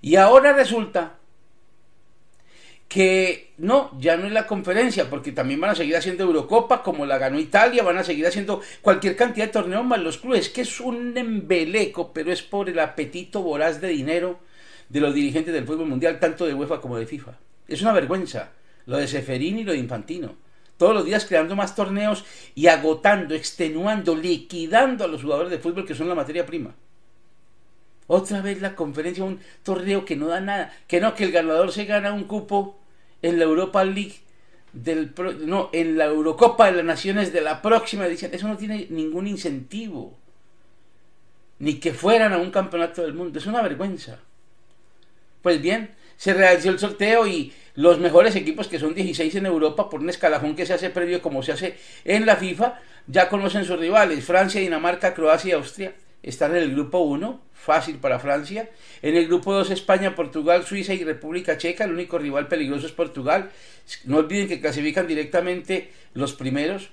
Y 0.00 0.16
ahora 0.16 0.54
resulta 0.54 1.18
que 2.94 3.54
no, 3.58 3.90
ya 3.98 4.16
no 4.16 4.28
es 4.28 4.32
la 4.32 4.46
conferencia, 4.46 5.10
porque 5.10 5.32
también 5.32 5.60
van 5.60 5.70
a 5.70 5.74
seguir 5.74 5.96
haciendo 5.96 6.22
Eurocopa, 6.22 6.80
como 6.84 7.04
la 7.04 7.18
ganó 7.18 7.40
Italia, 7.40 7.82
van 7.82 7.98
a 7.98 8.04
seguir 8.04 8.24
haciendo 8.24 8.60
cualquier 8.82 9.16
cantidad 9.16 9.46
de 9.46 9.52
torneos 9.52 9.84
más 9.84 9.98
los 9.98 10.18
clubes, 10.18 10.48
que 10.48 10.60
es 10.60 10.78
un 10.78 11.18
embeleco, 11.18 12.12
pero 12.12 12.30
es 12.30 12.42
por 12.42 12.68
el 12.68 12.78
apetito 12.78 13.42
voraz 13.42 13.80
de 13.80 13.88
dinero 13.88 14.38
de 14.88 15.00
los 15.00 15.12
dirigentes 15.12 15.52
del 15.52 15.66
fútbol 15.66 15.88
mundial, 15.88 16.20
tanto 16.20 16.46
de 16.46 16.54
UEFA 16.54 16.80
como 16.80 16.96
de 16.96 17.04
FIFA. 17.04 17.36
Es 17.66 17.82
una 17.82 17.92
vergüenza, 17.92 18.52
lo 18.86 18.96
de 18.96 19.08
Seferini 19.08 19.62
y 19.62 19.64
lo 19.64 19.72
de 19.72 19.78
Infantino. 19.78 20.36
Todos 20.76 20.94
los 20.94 21.04
días 21.04 21.26
creando 21.26 21.56
más 21.56 21.74
torneos 21.74 22.24
y 22.54 22.68
agotando, 22.68 23.34
extenuando, 23.34 24.14
liquidando 24.14 25.02
a 25.02 25.08
los 25.08 25.20
jugadores 25.20 25.50
de 25.50 25.58
fútbol 25.58 25.84
que 25.84 25.96
son 25.96 26.08
la 26.08 26.14
materia 26.14 26.46
prima. 26.46 26.76
Otra 28.06 28.40
vez 28.40 28.62
la 28.62 28.76
conferencia, 28.76 29.24
un 29.24 29.40
torneo 29.64 30.04
que 30.04 30.14
no 30.14 30.28
da 30.28 30.40
nada, 30.40 30.72
que 30.86 31.00
no, 31.00 31.16
que 31.16 31.24
el 31.24 31.32
ganador 31.32 31.72
se 31.72 31.86
gana 31.86 32.12
un 32.12 32.22
cupo 32.22 32.83
en 33.24 33.38
la 33.38 33.44
Europa 33.44 33.82
League 33.84 34.16
del 34.74 35.14
no, 35.46 35.70
en 35.72 35.96
la 35.96 36.04
Eurocopa 36.04 36.66
de 36.66 36.72
las 36.72 36.84
Naciones 36.84 37.32
de 37.32 37.40
la 37.40 37.62
próxima 37.62 38.06
edición. 38.06 38.34
Eso 38.34 38.46
no 38.46 38.58
tiene 38.58 38.86
ningún 38.90 39.26
incentivo. 39.26 40.18
Ni 41.58 41.80
que 41.80 41.94
fueran 41.94 42.34
a 42.34 42.38
un 42.38 42.50
campeonato 42.50 43.00
del 43.00 43.14
mundo. 43.14 43.38
Es 43.38 43.46
una 43.46 43.62
vergüenza. 43.62 44.18
Pues 45.40 45.62
bien, 45.62 45.94
se 46.18 46.34
realizó 46.34 46.68
el 46.68 46.78
sorteo 46.78 47.26
y 47.26 47.54
los 47.76 47.98
mejores 47.98 48.36
equipos, 48.36 48.68
que 48.68 48.78
son 48.78 48.94
16 48.94 49.34
en 49.36 49.46
Europa, 49.46 49.88
por 49.88 50.00
un 50.00 50.10
escalafón 50.10 50.54
que 50.54 50.66
se 50.66 50.74
hace 50.74 50.90
previo 50.90 51.22
como 51.22 51.42
se 51.42 51.52
hace 51.52 51.78
en 52.04 52.26
la 52.26 52.36
FIFA, 52.36 52.78
ya 53.06 53.30
conocen 53.30 53.64
sus 53.64 53.78
rivales, 53.78 54.22
Francia, 54.22 54.60
Dinamarca, 54.60 55.14
Croacia 55.14 55.50
y 55.50 55.52
Austria 55.52 55.94
están 56.24 56.56
en 56.56 56.62
el 56.62 56.72
grupo 56.72 57.00
1, 57.00 57.40
fácil 57.52 57.96
para 57.96 58.18
Francia. 58.18 58.70
En 59.02 59.14
el 59.14 59.26
grupo 59.26 59.52
2 59.52 59.70
España, 59.70 60.14
Portugal, 60.14 60.64
Suiza 60.64 60.94
y 60.94 61.04
República 61.04 61.58
Checa. 61.58 61.84
El 61.84 61.92
único 61.92 62.18
rival 62.18 62.48
peligroso 62.48 62.86
es 62.86 62.92
Portugal. 62.92 63.50
No 64.06 64.16
olviden 64.16 64.48
que 64.48 64.58
clasifican 64.58 65.06
directamente 65.06 65.90
los 66.14 66.32
primeros. 66.32 66.88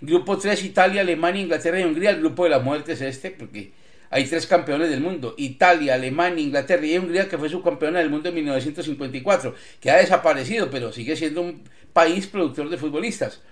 Grupo 0.00 0.38
3 0.38 0.62
Italia, 0.64 1.00
Alemania, 1.00 1.42
Inglaterra 1.42 1.80
y 1.80 1.84
Hungría. 1.84 2.10
El 2.10 2.20
grupo 2.20 2.44
de 2.44 2.50
la 2.50 2.60
muerte 2.60 2.92
es 2.92 3.00
este 3.00 3.32
porque 3.32 3.72
hay 4.08 4.24
tres 4.24 4.46
campeones 4.46 4.88
del 4.88 5.00
mundo. 5.00 5.34
Italia, 5.36 5.94
Alemania, 5.94 6.44
Inglaterra 6.44 6.86
y 6.86 6.96
Hungría 6.96 7.28
que 7.28 7.38
fue 7.38 7.48
su 7.48 7.62
campeona 7.62 7.98
del 7.98 8.10
mundo 8.10 8.28
en 8.28 8.36
1954. 8.36 9.52
Que 9.80 9.90
ha 9.90 9.96
desaparecido 9.96 10.70
pero 10.70 10.92
sigue 10.92 11.16
siendo 11.16 11.42
un 11.42 11.64
país 11.92 12.28
productor 12.28 12.68
de 12.68 12.76
futbolistas. 12.76 13.42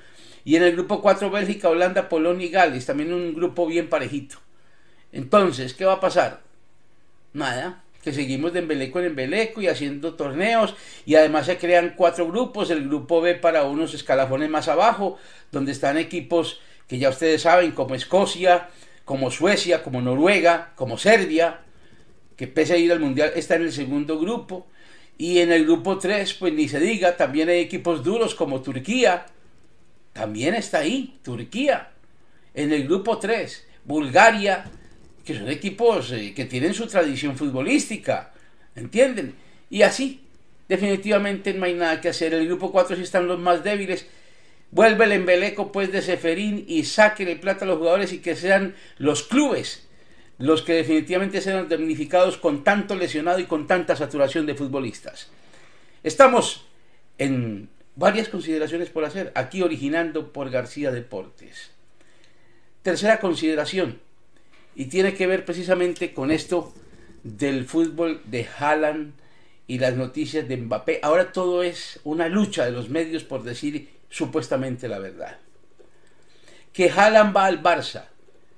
Y 0.45 0.55
en 0.55 0.63
el 0.63 0.73
grupo 0.73 1.03
4 1.03 1.29
Bélgica, 1.29 1.71
Holanda, 1.71 2.09
Polonia 2.09 2.47
y 2.47 2.51
Gales. 2.51 2.87
También 2.87 3.13
un 3.13 3.35
grupo 3.35 3.67
bien 3.67 3.89
parejito. 3.89 4.44
Entonces, 5.15 5.75
¿qué 5.75 5.85
va 5.85 5.95
a 5.95 6.01
pasar? 6.01 6.41
Nada, 7.33 7.85
que 8.03 8.13
seguimos 8.13 8.53
de 8.53 8.59
embeleco 8.59 8.99
en 8.99 9.07
embeleco 9.07 9.63
y 9.63 9.69
haciendo 9.69 10.15
torneos 10.15 10.75
y 11.07 11.15
además 11.15 11.47
se 11.47 11.57
crean 11.57 11.95
cuatro 11.97 12.27
grupos, 12.27 12.71
el 12.71 12.89
grupo 12.89 13.21
B 13.21 13.37
para 13.37 13.63
unos 13.63 13.95
escalafones 13.95 14.51
más 14.51 14.67
abajo, 14.67 15.17
donde 15.53 15.71
están 15.71 15.99
equipos 15.99 16.61
que 16.89 16.99
ya 16.99 17.11
ustedes 17.11 17.43
saben, 17.43 17.71
como 17.71 17.95
Escocia, 17.95 18.69
como 19.05 19.31
Suecia, 19.31 19.85
como 19.85 20.03
Noruega, 20.03 20.73
como 20.75 20.99
Serbia, 20.99 21.61
que 22.37 22.49
pese 22.49 22.75
a 22.75 22.77
ir 22.77 22.91
al 22.91 22.99
Mundial 22.99 23.33
está 23.37 23.55
en 23.55 23.63
el 23.63 23.73
segundo 23.73 24.19
grupo. 24.19 24.67
Y 25.17 25.39
en 25.39 25.53
el 25.53 25.65
grupo 25.65 25.97
3, 25.97 26.35
pues 26.35 26.53
ni 26.53 26.69
se 26.69 26.81
diga, 26.81 27.17
también 27.17 27.49
hay 27.49 27.61
equipos 27.61 28.03
duros 28.03 28.35
como 28.35 28.63
Turquía, 28.63 29.27
también 30.13 30.57
está 30.57 30.79
ahí, 30.79 31.21
Turquía. 31.23 31.93
En 32.53 32.73
el 32.73 32.85
grupo 32.89 33.19
3, 33.19 33.65
Bulgaria, 33.85 34.65
que 35.25 35.35
son 35.37 35.49
equipos 35.49 36.13
eh, 36.13 36.33
que 36.35 36.45
tienen 36.45 36.75
su 36.75 36.87
tradición 36.87 37.37
futbolística, 37.37 38.33
¿entienden? 38.75 39.35
Y 39.71 39.83
así, 39.83 40.21
definitivamente 40.69 41.55
no 41.55 41.65
hay 41.65 41.75
nada 41.75 42.01
que 42.01 42.11
hacer. 42.11 42.35
El 42.35 42.47
grupo 42.47 42.71
4 42.71 42.97
si 42.97 43.03
están 43.03 43.27
los 43.27 43.39
más 43.39 43.65
débiles. 43.65 44.07
Vuelve 44.71 45.05
el 45.05 45.13
embeleco 45.13 45.71
pues 45.71 45.93
de 45.93 46.03
Seferín 46.03 46.65
y 46.67 46.85
saque 46.85 47.31
el 47.31 47.39
plata 47.39 47.65
a 47.65 47.69
los 47.69 47.79
jugadores 47.79 48.13
y 48.13 48.19
que 48.19 48.35
sean 48.35 48.75
los 48.99 49.23
clubes 49.23 49.85
los 50.39 50.63
que 50.63 50.75
definitivamente 50.75 51.41
sean 51.41 51.69
damnificados 51.69 52.37
con 52.37 52.65
tanto 52.65 52.95
lesionado 52.95 53.39
y 53.39 53.45
con 53.45 53.67
tanta 53.67 53.97
saturación 53.97 54.47
de 54.47 54.55
futbolistas. 54.55 55.31
Estamos 56.03 56.67
en 57.19 57.69
varias 57.95 58.29
consideraciones 58.29 58.91
por 58.91 59.05
hacer, 59.05 59.33
aquí 59.35 59.63
originando 59.63 60.33
por 60.33 60.51
García 60.51 60.91
Deportes. 60.91 61.71
Tercera 62.83 63.21
consideración, 63.21 64.01
y 64.75 64.87
tiene 64.87 65.15
que 65.15 65.27
ver 65.27 65.45
precisamente 65.45 66.13
con 66.13 66.31
esto 66.31 66.73
del 67.23 67.65
fútbol 67.65 68.21
de 68.25 68.47
Haaland 68.59 69.13
y 69.67 69.79
las 69.79 69.95
noticias 69.95 70.47
de 70.47 70.57
Mbappé. 70.57 71.01
Ahora 71.03 71.33
todo 71.33 71.63
es 71.63 72.01
una 72.05 72.29
lucha 72.29 72.65
de 72.65 72.73
los 72.73 72.89
medios 72.89 73.25
por 73.25 73.43
decir 73.43 73.89
supuestamente 74.11 74.89
la 74.89 74.99
verdad. 74.99 75.39
Que 76.73 76.91
Haaland 76.91 77.35
va 77.35 77.47
al 77.47 77.63
Barça. 77.63 78.07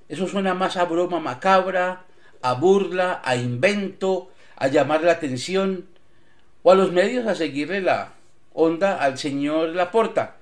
Eso 0.09 0.27
suena 0.27 0.55
más 0.55 0.77
a 0.77 0.85
broma 0.85 1.21
macabra, 1.21 2.05
a 2.43 2.55
burla, 2.55 3.21
a 3.25 3.37
invento, 3.37 4.31
a 4.57 4.69
llamar 4.69 5.03
la 5.03 5.13
atención 5.13 5.87
o 6.63 6.73
a 6.73 6.75
los 6.75 6.93
medios 6.93 7.27
a 7.27 7.35
seguirle 7.35 7.81
la 7.81 8.15
onda 8.53 8.97
al 8.97 9.19
señor 9.19 9.71
Laporta 9.71 10.37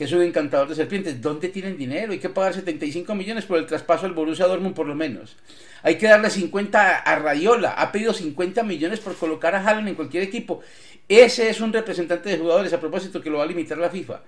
que 0.00 0.04
es 0.04 0.12
un 0.12 0.22
encantador 0.22 0.66
de 0.66 0.74
serpientes. 0.74 1.20
¿Dónde 1.20 1.50
tienen 1.50 1.76
dinero? 1.76 2.12
Hay 2.12 2.18
que 2.18 2.30
pagar 2.30 2.54
75 2.54 3.14
millones 3.14 3.44
por 3.44 3.58
el 3.58 3.66
traspaso 3.66 4.06
al 4.06 4.14
Borussia 4.14 4.46
Dortmund 4.46 4.74
por 4.74 4.86
lo 4.86 4.94
menos. 4.94 5.36
Hay 5.82 5.98
que 5.98 6.06
darle 6.06 6.30
50 6.30 7.00
a 7.00 7.16
Rayola. 7.16 7.72
Ha 7.72 7.92
pedido 7.92 8.14
50 8.14 8.62
millones 8.62 8.98
por 9.00 9.14
colocar 9.14 9.54
a 9.54 9.58
Haaland 9.58 9.88
en 9.88 9.94
cualquier 9.96 10.22
equipo. 10.22 10.62
Ese 11.06 11.50
es 11.50 11.60
un 11.60 11.70
representante 11.70 12.30
de 12.30 12.38
jugadores 12.38 12.72
a 12.72 12.80
propósito 12.80 13.20
que 13.20 13.28
lo 13.28 13.36
va 13.36 13.44
a 13.44 13.46
limitar 13.46 13.76
la 13.76 13.90
FIFA. 13.90 14.22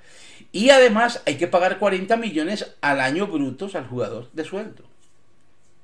Y 0.53 0.69
además 0.69 1.23
hay 1.25 1.39
que 1.39 1.47
pagar 1.47 1.79
40 1.79 2.19
millones 2.19 2.75
al 2.83 3.01
año 3.01 3.27
brutos 3.27 3.75
al 3.75 3.87
jugador 3.87 4.29
de 4.35 4.45
sueldo. 4.45 4.85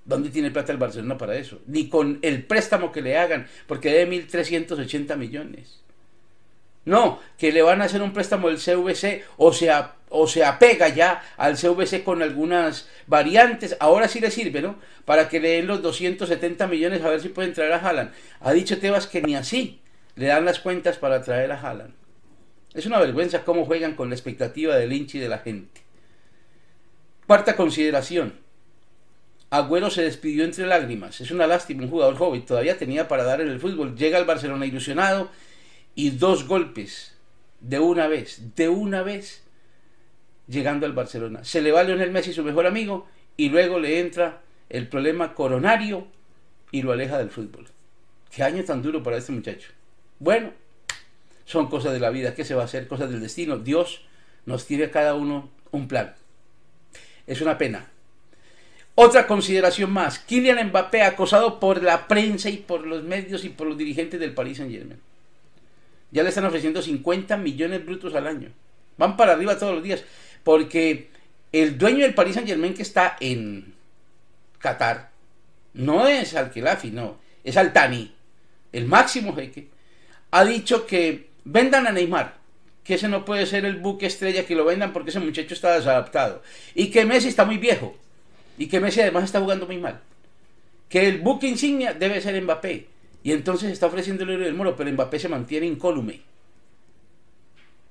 ¿Dónde 0.05 0.29
tiene 0.29 0.51
plata 0.51 0.71
el 0.71 0.77
Barcelona 0.77 1.17
para 1.17 1.35
eso? 1.37 1.61
Ni 1.67 1.89
con 1.89 2.19
el 2.21 2.45
préstamo 2.45 2.93
que 2.93 3.01
le 3.01 3.17
hagan, 3.17 3.47
porque 3.67 3.91
debe 3.91 4.29
1.380 4.29 5.17
millones. 5.17 5.81
No, 6.89 7.21
que 7.37 7.53
le 7.53 7.61
van 7.61 7.83
a 7.83 7.85
hacer 7.85 8.01
un 8.01 8.15
préstamo 8.15 8.49
del 8.49 8.57
CVC 8.57 9.23
o 9.37 9.53
se 9.53 9.71
o 10.09 10.27
se 10.27 10.43
apega 10.43 10.89
ya 10.89 11.23
al 11.37 11.59
CVC 11.59 12.03
con 12.03 12.23
algunas 12.23 12.89
variantes, 13.07 13.77
ahora 13.79 14.09
sí 14.09 14.21
le 14.21 14.31
sirve, 14.31 14.63
¿no? 14.63 14.77
Para 15.05 15.29
que 15.29 15.39
le 15.39 15.51
den 15.51 15.67
los 15.67 15.83
270 15.83 16.67
millones 16.67 17.03
a 17.03 17.11
ver 17.11 17.21
si 17.21 17.29
pueden 17.29 17.53
traer 17.53 17.75
a 17.75 17.87
Haaland. 17.87 18.11
Ha 18.41 18.53
dicho 18.55 18.79
Tebas 18.79 19.07
que 19.07 19.21
ni 19.21 19.37
así 19.37 19.83
le 20.17 20.29
dan 20.29 20.47
las 20.47 20.61
cuentas 20.61 20.97
para 20.97 21.21
traer 21.21 21.53
a 21.53 21.61
Haaland. 21.61 21.93
Es 22.73 22.87
una 22.87 23.01
vergüenza 23.01 23.45
cómo 23.45 23.67
juegan 23.67 23.95
con 23.95 24.09
la 24.09 24.15
expectativa 24.15 24.75
del 24.75 24.95
hincha 24.95 25.19
y 25.19 25.21
de 25.21 25.29
la 25.29 25.41
gente. 25.41 25.83
Cuarta 27.27 27.55
consideración. 27.55 28.33
Agüero 29.51 29.91
se 29.91 30.05
despidió 30.05 30.43
entre 30.43 30.67
lágrimas. 30.67 31.21
Es 31.21 31.31
una 31.33 31.47
lástima, 31.47 31.83
un 31.83 31.91
jugador 31.91 32.17
joven. 32.17 32.47
Todavía 32.47 32.79
tenía 32.79 33.09
para 33.09 33.25
dar 33.25 33.43
en 33.43 33.49
el 33.49 33.61
fútbol. 33.61 33.95
Llega 33.95 34.17
al 34.17 34.25
Barcelona 34.25 34.65
ilusionado 34.65 35.31
y 35.99 36.11
dos 36.11 36.47
golpes 36.47 37.17
de 37.59 37.81
una 37.81 38.07
vez, 38.07 38.55
de 38.55 38.69
una 38.69 39.03
vez 39.03 39.43
llegando 40.47 40.87
al 40.87 40.93
Barcelona. 40.93 41.43
Se 41.43 41.61
le 41.61 41.73
va 41.73 41.83
Lionel 41.83 42.13
Messi, 42.13 42.33
su 42.33 42.45
mejor 42.45 42.69
amigo, 42.69 43.09
y 43.37 43.49
luego 43.49 43.81
le 43.81 43.99
entra 43.99 44.43
el 44.69 44.87
problema 44.87 45.35
coronario 45.35 46.07
y 46.71 46.83
lo 46.83 46.93
aleja 46.93 47.19
del 47.19 47.31
fútbol. 47.31 47.67
Qué 48.31 48.45
año 48.45 48.63
tan 48.63 48.81
duro 48.81 49.03
para 49.03 49.17
este 49.17 49.33
muchacho. 49.33 49.71
Bueno, 50.21 50.53
son 51.45 51.67
cosas 51.67 51.93
de 51.95 51.99
la 51.99 52.11
vida. 52.11 52.33
¿Qué 52.33 52.45
se 52.45 52.55
va 52.55 52.63
a 52.63 52.67
hacer? 52.67 52.87
Cosas 52.87 53.11
del 53.11 53.21
destino. 53.21 53.59
Dios 53.59 54.03
nos 54.47 54.67
tiene 54.67 54.85
a 54.85 54.91
cada 54.93 55.15
uno 55.15 55.51
un 55.73 55.89
plan. 55.89 56.15
Es 57.27 57.41
una 57.41 57.59
pena. 57.59 57.89
Otra 58.95 59.27
consideración 59.27 59.91
más. 59.91 60.21
Kylian 60.21 60.69
Mbappé 60.69 61.03
acosado 61.03 61.59
por 61.59 61.83
la 61.83 62.07
prensa 62.07 62.51
y 62.51 62.59
por 62.59 62.87
los 62.87 63.03
medios 63.03 63.45
y 63.45 63.49
por 63.49 63.67
los 63.67 63.77
dirigentes 63.77 64.21
del 64.21 64.33
Paris 64.33 64.59
Saint 64.59 64.73
Germain. 64.73 65.01
Ya 66.11 66.23
le 66.23 66.31
están 66.31 66.45
ofreciendo 66.45 66.83
50 66.83 67.37
millones 67.37 67.85
brutos 67.85 68.15
al 68.15 68.27
año. 68.27 68.51
Van 68.97 69.17
para 69.17 69.33
arriba 69.33 69.59
todos 69.59 69.75
los 69.75 69.83
días. 69.83 70.05
Porque 70.43 71.11
el 71.53 71.79
dueño 71.79 72.05
del 72.05 72.15
Paris 72.15 72.35
Saint 72.35 72.49
Germain 72.49 72.75
que 72.75 72.83
está 72.83 73.17
en 73.21 73.75
Qatar 74.59 75.11
no 75.75 76.07
es 76.07 76.35
Al-Khelafi, 76.35 76.91
no, 76.91 77.19
es 77.45 77.57
Al-Tani, 77.57 78.13
el 78.73 78.87
máximo 78.87 79.35
jeque, 79.35 79.69
ha 80.31 80.45
dicho 80.45 80.87
que 80.87 81.29
vendan 81.45 81.87
a 81.87 81.93
Neymar, 81.93 82.35
que 82.85 82.95
ese 82.95 83.09
no 83.09 83.25
puede 83.25 83.47
ser 83.47 83.65
el 83.65 83.77
buque 83.77 84.07
estrella 84.07 84.45
que 84.45 84.55
lo 84.55 84.65
vendan 84.65 84.93
porque 84.93 85.11
ese 85.11 85.21
muchacho 85.21 85.55
está 85.55 85.75
desadaptado, 85.75 86.43
y 86.75 86.91
que 86.91 87.05
Messi 87.05 87.29
está 87.29 87.45
muy 87.45 87.59
viejo, 87.59 87.97
y 88.59 88.67
que 88.67 88.81
Messi 88.81 89.01
además 89.01 89.25
está 89.25 89.41
jugando 89.41 89.67
muy 89.67 89.79
mal, 89.79 90.01
que 90.89 91.09
el 91.09 91.21
buque 91.21 91.47
insignia 91.47 91.95
debe 91.95 92.21
ser 92.21 92.41
Mbappé, 92.43 92.89
y 93.29 93.33
entonces 93.33 93.71
está 93.71 93.87
ofreciendo 93.87 94.25
el 94.25 94.41
del 94.41 94.55
moro, 94.55 94.77
pero 94.77 94.91
Mbappé 94.91 95.19
se 95.19 95.29
mantiene 95.29 95.67
incólume, 95.67 96.21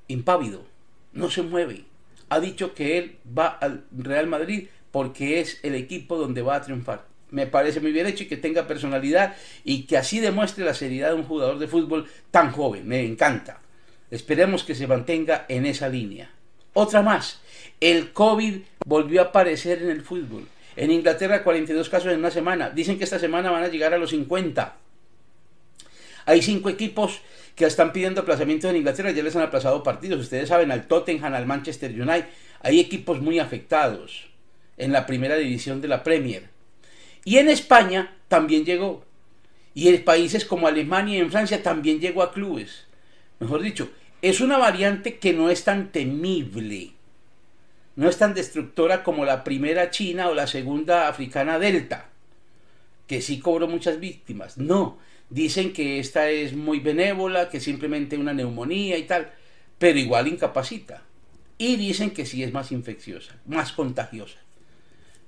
impávido, 0.08 0.65
no 1.13 1.29
se 1.29 1.41
mueve 1.41 1.86
ha 2.29 2.39
dicho 2.39 2.74
que 2.74 2.98
él 2.98 3.17
va 3.38 3.48
al 3.48 3.86
Real 3.96 4.27
Madrid 4.27 4.67
porque 4.91 5.39
es 5.39 5.60
el 5.63 5.75
equipo 5.75 6.17
donde 6.17 6.41
va 6.41 6.56
a 6.56 6.62
triunfar. 6.62 7.06
Me 7.29 7.46
parece 7.46 7.82
muy 7.82 7.91
bien 7.91 8.08
hecho 8.08 8.24
y 8.24 8.27
que 8.27 8.38
tenga 8.38 8.67
personalidad 8.67 9.36
y 9.63 9.84
que 9.84 9.98
así 9.98 10.20
demuestre 10.20 10.63
la 10.63 10.74
seriedad 10.74 11.10
de 11.10 11.15
un 11.15 11.24
jugador 11.24 11.60
de 11.60 11.67
fútbol 11.67 12.08
tan 12.32 12.51
joven. 12.51 12.88
Me 12.88 13.03
encanta. 13.03 13.60
Esperemos 14.10 14.63
que 14.63 14.75
se 14.75 14.88
mantenga 14.88 15.46
en 15.50 15.65
esa 15.65 15.89
línea. 15.89 16.32
Otra 16.74 17.01
más. 17.01 17.41
El 17.82 18.13
COVID 18.13 18.60
volvió 18.86 19.22
a 19.22 19.25
aparecer 19.25 19.82
en 19.82 19.89
el 19.89 20.01
fútbol. 20.01 20.48
En 20.77 20.91
Inglaterra 20.91 21.44
42 21.44 21.89
casos 21.89 22.13
en 22.13 22.20
una 22.20 22.32
semana. 22.32 22.70
Dicen 22.70 22.98
que 22.98 23.03
esta 23.03 23.20
semana 23.20 23.51
van 23.51 23.63
a 23.63 23.67
llegar 23.67 23.94
a 23.94 23.98
los 23.98 24.12
50. 24.12 24.77
Hay 26.27 26.41
cinco 26.41 26.69
equipos 26.69 27.22
que 27.55 27.65
están 27.65 27.93
pidiendo 27.93 28.19
aplazamiento 28.19 28.69
en 28.69 28.75
Inglaterra, 28.75 29.12
ya 29.12 29.24
les 29.24 29.36
han 29.38 29.43
aplazado 29.43 29.81
partidos. 29.81 30.19
Ustedes 30.19 30.50
saben, 30.50 30.72
al 30.72 30.86
Tottenham, 30.86 31.34
al 31.34 31.46
Manchester 31.46 31.89
United. 31.89 32.27
Hay 32.60 32.81
equipos 32.81 33.22
muy 33.22 33.39
afectados 33.39 34.27
en 34.75 34.91
la 34.91 35.05
primera 35.05 35.38
división 35.38 35.79
de 35.79 35.88
la 35.88 36.03
Premier. 36.03 36.50
Y 37.24 37.38
en 37.38 37.48
España 37.48 38.13
también 38.27 38.65
llegó. 38.65 39.05
Y 39.74 39.88
en 39.88 40.03
países 40.03 40.43
como 40.43 40.68
Alemania 40.68 41.18
y 41.18 41.22
en 41.22 41.31
Francia 41.31 41.63
también 41.63 42.01
llegó 42.01 42.22
a 42.24 42.33
clubes. 42.33 42.87
Mejor 43.40 43.61
dicho, 43.61 43.90
es 44.22 44.42
una 44.42 44.57
variante 44.57 45.18
que 45.18 45.31
no 45.31 45.50
es 45.50 45.63
tan 45.63 45.94
temible. 45.94 46.92
No 47.96 48.09
es 48.09 48.18
tan 48.18 48.33
destructora 48.33 49.01
como 49.01 49.24
la 49.24 49.46
primera 49.46 49.92
china 49.92 50.27
o 50.27 50.33
la 50.33 50.48
segunda 50.48 51.07
africana 51.07 51.57
delta, 51.57 52.09
que 53.07 53.22
sí 53.22 53.40
cobró 53.40 53.70
muchas 53.70 54.01
víctimas. 54.01 54.57
No, 54.57 55.00
Dicen 55.29 55.74
que 55.74 56.00
esta 56.00 56.29
es 56.29 56.53
muy 56.53 56.79
benévola, 56.79 57.50
que 57.50 57.59
simplemente 57.59 58.18
una 58.18 58.33
neumonía 58.33 58.98
y 58.98 59.03
tal, 59.03 59.31
pero 59.77 60.00
igual 60.00 60.27
incapacita. 60.27 61.03
Y 61.57 61.75
dicen 61.75 62.11
que 62.11 62.25
sí 62.25 62.44
es 62.44 62.53
más 62.53 62.72
infecciosa, 62.72 63.35
más 63.46 63.74
contagiosa. 63.74 64.40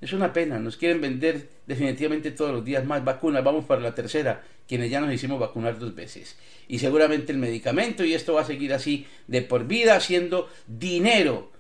Es 0.01 0.13
una 0.13 0.31
pena, 0.31 0.59
nos 0.59 0.77
quieren 0.77 1.01
vender 1.01 1.49
definitivamente 1.67 2.31
todos 2.31 2.51
los 2.51 2.63
días 2.63 2.85
más 2.85 3.03
vacunas, 3.03 3.43
vamos 3.43 3.65
para 3.65 3.81
la 3.81 3.93
tercera, 3.93 4.43
quienes 4.67 4.89
ya 4.89 5.01
nos 5.01 5.13
hicimos 5.13 5.39
vacunar 5.39 5.77
dos 5.77 5.93
veces. 5.93 6.37
Y 6.69 6.79
seguramente 6.79 7.33
el 7.33 7.37
medicamento, 7.37 8.05
y 8.05 8.13
esto 8.13 8.35
va 8.35 8.41
a 8.41 8.45
seguir 8.45 8.73
así 8.73 9.05
de 9.27 9.41
por 9.41 9.67
vida, 9.67 9.95
haciendo 9.95 10.47
dinero 10.67 11.51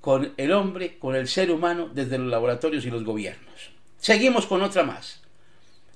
con 0.00 0.32
el 0.36 0.52
hombre, 0.52 0.98
con 0.98 1.16
el 1.16 1.26
ser 1.26 1.50
humano, 1.50 1.90
desde 1.92 2.18
los 2.18 2.28
laboratorios 2.28 2.86
y 2.86 2.90
los 2.90 3.02
gobiernos. 3.02 3.72
Seguimos 3.98 4.46
con 4.46 4.62
otra 4.62 4.84
más. 4.84 5.20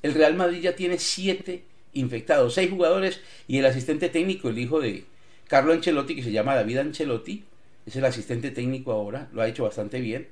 El 0.02 0.14
Real 0.14 0.35
Madrid 0.35 0.61
ya 0.61 0.74
tiene 0.74 0.98
siete 0.98 1.64
infectados, 1.94 2.54
seis 2.54 2.70
jugadores 2.70 3.20
y 3.48 3.59
el 3.59 3.66
asistente 3.66 4.09
técnico, 4.09 4.48
el 4.48 4.59
hijo 4.59 4.80
de 4.80 5.04
Carlo 5.48 5.72
Ancelotti, 5.72 6.14
que 6.14 6.22
se 6.22 6.33
llama 6.33 6.54
David 6.54 6.78
Ancelotti, 6.78 7.44
es 7.87 7.96
el 7.96 8.04
asistente 8.04 8.50
técnico 8.50 8.92
ahora, 8.92 9.28
lo 9.33 9.42
ha 9.42 9.48
hecho 9.48 9.64
bastante 9.64 10.00
bien. 10.00 10.28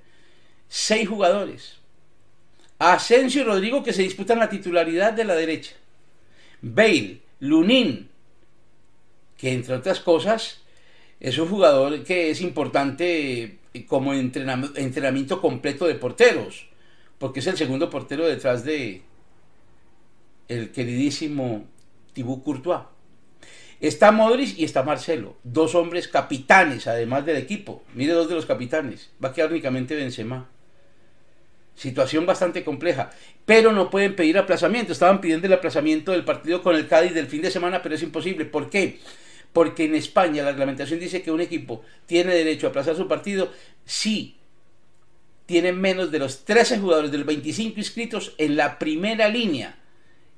Seis 0.69 1.09
jugadores. 1.09 1.79
Asensio 2.79 3.43
y 3.43 3.45
Rodrigo 3.45 3.83
que 3.83 3.93
se 3.93 4.03
disputan 4.03 4.39
la 4.39 4.49
titularidad 4.49 5.13
de 5.13 5.25
la 5.25 5.35
derecha. 5.35 5.75
Bale, 6.63 7.21
Lunin, 7.41 8.09
que 9.37 9.53
entre 9.53 9.75
otras 9.75 10.01
cosas 10.01 10.63
es 11.21 11.39
un 11.39 11.49
jugador 11.49 12.03
que 12.05 12.31
es 12.31 12.41
importante 12.41 13.59
como 13.87 14.13
entrenamiento 14.15 15.41
completo 15.41 15.87
de 15.87 15.95
porteros, 15.95 16.67
porque 17.19 17.41
es 17.41 17.47
el 17.47 17.57
segundo 17.57 17.89
portero 17.91 18.27
detrás 18.27 18.65
de, 18.65 19.03
el 20.57 20.71
queridísimo 20.71 21.67
Thibaut 22.13 22.43
Courtois. 22.43 22.83
Está 23.81 24.13
Modric 24.13 24.57
y 24.59 24.65
está 24.65 24.85
Marcelo, 24.85 25.37
dos 25.43 25.75
hombres 25.75 26.07
capitanes 26.07 26.87
además 26.87 27.27
del 27.27 27.37
equipo. 27.37 27.83
Mire 27.95 28.13
dos 28.13 28.29
de 28.29 28.37
los 28.37 28.47
capitanes, 28.47 29.11
va 29.23 29.31
a 29.31 29.33
quedar 29.33 29.51
únicamente 29.51 29.97
Benzema. 29.97 30.49
Situación 31.75 32.27
bastante 32.27 32.63
compleja, 32.63 33.11
pero 33.45 33.73
no 33.73 33.91
pueden 33.91 34.15
pedir 34.15 34.39
aplazamiento. 34.39 34.93
Estaban 34.93 35.21
pidiendo 35.21 35.47
el 35.47 35.55
aplazamiento 35.55 36.13
del 36.13 36.25
partido 36.25 36.63
con 36.63 36.77
el 36.77 36.87
Cádiz 36.87 37.13
del 37.15 37.27
fin 37.27 37.43
de 37.43 37.51
semana, 37.51 37.83
pero 37.83 37.95
es 37.95 38.03
imposible. 38.03 38.45
¿Por 38.45 38.71
qué? 38.71 39.01
Porque 39.53 39.87
en 39.87 39.97
España 39.97 40.45
la 40.45 40.51
reglamentación 40.51 41.01
dice 41.01 41.23
que 41.23 41.33
un 41.33 41.41
equipo 41.41 41.83
tiene 42.07 42.35
derecho 42.35 42.67
a 42.67 42.71
aplazar 42.71 42.95
su 42.95 43.09
partido 43.09 43.51
si 43.85 44.37
tiene 45.47 45.73
menos 45.73 46.13
de 46.13 46.21
los 46.21 46.45
13 46.45 46.79
jugadores 46.79 47.11
de 47.11 47.19
los 47.19 47.27
25 47.27 47.81
inscritos 47.81 48.35
en 48.39 48.57
la 48.57 48.79
primera 48.79 49.29
línea 49.29 49.82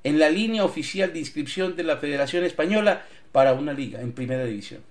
en 0.05 0.19
la 0.19 0.29
línea 0.29 0.63
oficial 0.63 1.11
de 1.11 1.19
inscripción 1.19 1.75
de 1.75 1.81
la 1.81 1.97
Federación 1.97 2.43
Española 2.43 3.07
para 3.31 3.53
una 3.53 3.73
liga 3.73 4.01
en 4.01 4.13
primera 4.13 4.45
división. 4.45 4.81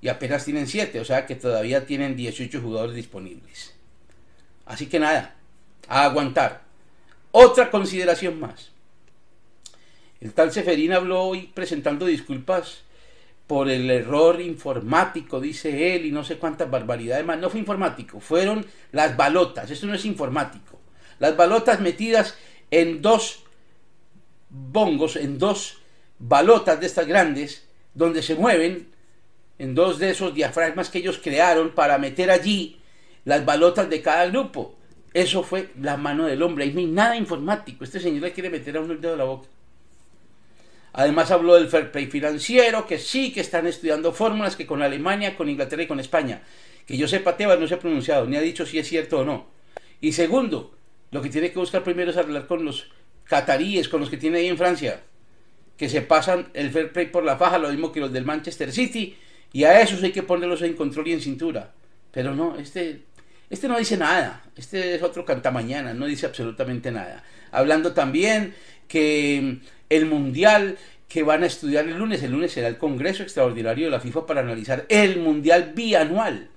Y 0.00 0.08
apenas 0.08 0.44
tienen 0.44 0.66
7, 0.66 0.98
o 0.98 1.04
sea 1.04 1.26
que 1.26 1.36
todavía 1.36 1.86
tienen 1.86 2.16
18 2.16 2.60
jugadores 2.60 2.96
disponibles. 2.96 3.74
Así 4.66 4.86
que 4.86 4.98
nada, 4.98 5.36
a 5.86 6.06
aguantar. 6.06 6.62
Otra 7.30 7.70
consideración 7.70 8.40
más. 8.40 8.72
El 10.20 10.32
tal 10.32 10.50
Seferín 10.50 10.92
habló 10.92 11.22
hoy 11.22 11.52
presentando 11.54 12.04
disculpas 12.04 12.80
por 13.46 13.70
el 13.70 13.88
error 13.92 14.40
informático, 14.40 15.40
dice 15.40 15.94
él, 15.94 16.04
y 16.04 16.10
no 16.10 16.24
sé 16.24 16.38
cuántas 16.38 16.68
barbaridades 16.68 17.24
más. 17.24 17.38
No 17.38 17.48
fue 17.48 17.60
informático, 17.60 18.18
fueron 18.18 18.66
las 18.90 19.16
balotas. 19.16 19.70
Esto 19.70 19.86
no 19.86 19.94
es 19.94 20.04
informático. 20.04 20.80
Las 21.20 21.36
balotas 21.36 21.80
metidas 21.80 22.36
en 22.72 23.02
dos 23.02 23.45
bongos, 24.72 25.16
en 25.16 25.38
dos 25.38 25.78
balotas 26.18 26.80
de 26.80 26.86
estas 26.86 27.06
grandes, 27.06 27.66
donde 27.94 28.22
se 28.22 28.34
mueven, 28.34 28.88
en 29.58 29.74
dos 29.74 29.98
de 29.98 30.10
esos 30.10 30.34
diafragmas 30.34 30.90
que 30.90 30.98
ellos 30.98 31.18
crearon 31.22 31.70
para 31.70 31.98
meter 31.98 32.30
allí 32.30 32.80
las 33.24 33.44
balotas 33.44 33.88
de 33.88 34.02
cada 34.02 34.26
grupo. 34.26 34.76
Eso 35.14 35.42
fue 35.42 35.70
la 35.80 35.96
mano 35.96 36.26
del 36.26 36.42
hombre. 36.42 36.64
Ahí 36.64 36.72
no 36.72 36.80
hay 36.80 36.86
nada 36.86 37.16
informático. 37.16 37.84
Este 37.84 38.00
señor 38.00 38.22
le 38.22 38.32
quiere 38.32 38.50
meter 38.50 38.76
a 38.76 38.80
uno 38.80 38.92
el 38.92 39.00
dedo 39.00 39.12
de 39.12 39.18
la 39.18 39.24
boca. 39.24 39.48
Además 40.92 41.30
habló 41.30 41.54
del 41.54 41.68
fair 41.68 41.90
play 41.90 42.06
financiero, 42.06 42.86
que 42.86 42.98
sí, 42.98 43.32
que 43.32 43.40
están 43.40 43.66
estudiando 43.66 44.12
fórmulas, 44.12 44.56
que 44.56 44.66
con 44.66 44.82
Alemania, 44.82 45.36
con 45.36 45.48
Inglaterra 45.48 45.82
y 45.82 45.86
con 45.86 46.00
España. 46.00 46.42
Que 46.86 46.96
yo 46.96 47.08
sepa, 47.08 47.36
Tebas 47.36 47.58
no 47.58 47.66
se 47.66 47.74
ha 47.74 47.78
pronunciado, 47.78 48.26
ni 48.26 48.36
ha 48.36 48.40
dicho 48.40 48.64
si 48.64 48.78
es 48.78 48.88
cierto 48.88 49.20
o 49.20 49.24
no. 49.24 49.46
Y 50.00 50.12
segundo, 50.12 50.74
lo 51.10 51.20
que 51.20 51.28
tiene 51.28 51.50
que 51.50 51.58
buscar 51.58 51.82
primero 51.82 52.10
es 52.10 52.16
hablar 52.16 52.46
con 52.46 52.64
los 52.64 52.90
cataríes 53.26 53.88
con 53.88 54.00
los 54.00 54.10
que 54.10 54.16
tiene 54.16 54.38
ahí 54.38 54.46
en 54.46 54.58
Francia, 54.58 55.00
que 55.76 55.88
se 55.88 56.02
pasan 56.02 56.48
el 56.54 56.70
fair 56.70 56.92
play 56.92 57.06
por 57.06 57.24
la 57.24 57.36
faja, 57.36 57.58
lo 57.58 57.68
mismo 57.68 57.92
que 57.92 58.00
los 58.00 58.12
del 58.12 58.24
Manchester 58.24 58.72
City, 58.72 59.16
y 59.52 59.64
a 59.64 59.80
esos 59.80 60.02
hay 60.02 60.12
que 60.12 60.22
ponerlos 60.22 60.62
en 60.62 60.74
control 60.74 61.08
y 61.08 61.12
en 61.12 61.20
cintura. 61.20 61.72
Pero 62.12 62.34
no, 62.34 62.56
este, 62.56 63.02
este 63.50 63.68
no 63.68 63.78
dice 63.78 63.96
nada. 63.96 64.44
Este 64.56 64.94
es 64.94 65.02
otro 65.02 65.24
cantamañana, 65.24 65.94
no 65.94 66.06
dice 66.06 66.26
absolutamente 66.26 66.90
nada. 66.90 67.22
Hablando 67.50 67.92
también 67.92 68.54
que 68.88 69.58
el 69.88 70.06
Mundial 70.06 70.78
que 71.08 71.22
van 71.22 71.42
a 71.42 71.46
estudiar 71.46 71.86
el 71.86 71.96
lunes, 71.96 72.22
el 72.22 72.32
lunes 72.32 72.52
será 72.52 72.68
el 72.68 72.78
Congreso 72.78 73.22
Extraordinario 73.22 73.86
de 73.86 73.90
la 73.92 74.00
FIFA 74.00 74.26
para 74.26 74.40
analizar 74.40 74.86
el 74.88 75.20
Mundial 75.20 75.72
bianual 75.74 76.48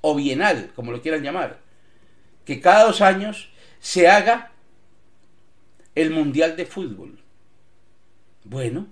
o 0.00 0.14
bienal, 0.14 0.70
como 0.74 0.92
lo 0.92 1.00
quieran 1.00 1.22
llamar. 1.22 1.60
Que 2.44 2.60
cada 2.60 2.84
dos 2.84 3.00
años 3.00 3.50
se 3.80 4.08
haga 4.08 4.52
el 6.02 6.10
Mundial 6.10 6.56
de 6.56 6.64
Fútbol. 6.64 7.18
Bueno, 8.44 8.86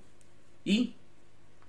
y 0.65 0.95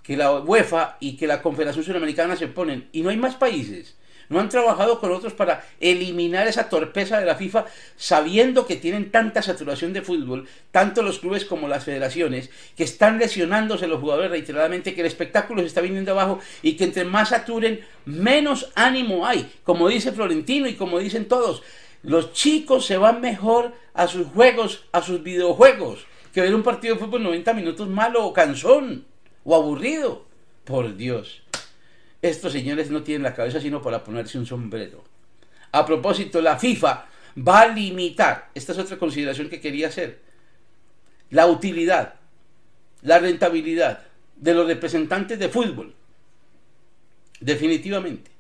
que 0.02 0.18
la 0.18 0.40
UEFA 0.40 0.98
y 1.00 1.16
que 1.16 1.28
la 1.28 1.42
Confederación 1.44 1.86
Sudamericana 1.86 2.36
se 2.36 2.48
ponen, 2.48 2.90
y 2.92 3.02
no 3.02 3.10
hay 3.10 3.18
más 3.18 3.36
países, 3.36 3.98
no 4.30 4.40
han 4.40 4.50
trabajado 4.50 5.00
con 5.00 5.12
otros 5.12 5.34
para 5.34 5.64
eliminar 5.80 6.48
esa 6.48 6.70
torpeza 6.70 7.20
de 7.20 7.26
la 7.26 7.36
FIFA, 7.36 7.66
sabiendo 7.96 8.66
que 8.66 8.78
tienen 8.78 9.12
tanta 9.12 9.44
saturación 9.44 9.94
de 9.94 10.02
fútbol, 10.02 10.48
tanto 10.72 11.04
los 11.04 11.20
clubes 11.20 11.46
como 11.46 11.68
las 11.68 11.86
federaciones, 11.86 12.50
que 12.76 12.84
están 12.84 13.20
lesionándose 13.20 13.88
los 13.88 14.02
jugadores 14.02 14.32
reiteradamente, 14.32 14.96
que 14.96 15.02
el 15.02 15.08
espectáculo 15.08 15.62
se 15.62 15.68
está 15.68 15.82
viniendo 15.82 16.12
abajo 16.14 16.40
y 16.64 16.76
que 16.76 16.86
entre 16.86 17.06
más 17.06 17.30
saturen, 17.30 17.82
menos 18.06 18.72
ánimo 18.76 19.26
hay, 19.26 19.50
como 19.64 19.88
dice 19.88 20.12
Florentino 20.12 20.68
y 20.68 20.74
como 20.74 20.98
dicen 21.00 21.28
todos. 21.28 21.62
Los 22.04 22.34
chicos 22.34 22.86
se 22.86 22.98
van 22.98 23.22
mejor 23.22 23.74
a 23.94 24.08
sus 24.08 24.28
juegos, 24.28 24.86
a 24.92 25.02
sus 25.02 25.24
videojuegos, 25.24 26.06
que 26.34 26.42
ver 26.42 26.54
un 26.54 26.64
partido 26.64 26.96
de 26.96 27.02
fútbol 27.02 27.24
90 27.24 27.54
minutos 27.54 27.88
malo 27.88 28.26
o 28.26 28.34
cansón 28.34 29.06
o 29.44 29.56
aburrido. 29.56 30.26
Por 30.64 30.96
Dios. 30.96 31.42
Estos 32.22 32.52
señores 32.52 32.90
no 32.90 33.04
tienen 33.04 33.24
la 33.24 33.34
cabeza 33.34 33.60
sino 33.60 33.82
para 33.82 34.04
ponerse 34.04 34.38
un 34.38 34.46
sombrero. 34.46 35.04
A 35.72 35.86
propósito, 35.86 36.42
la 36.42 36.58
FIFA 36.58 37.06
va 37.48 37.62
a 37.62 37.68
limitar, 37.68 38.50
esta 38.54 38.72
es 38.72 38.78
otra 38.80 38.98
consideración 38.98 39.50
que 39.50 39.62
quería 39.62 39.88
hacer, 39.88 40.20
la 41.30 41.48
utilidad, 41.48 42.16
la 43.02 43.20
rentabilidad 43.20 44.06
de 44.36 44.54
los 44.54 44.68
representantes 44.68 45.38
de 45.38 45.50
fútbol. 45.50 45.94
Definitivamente. 47.40 48.32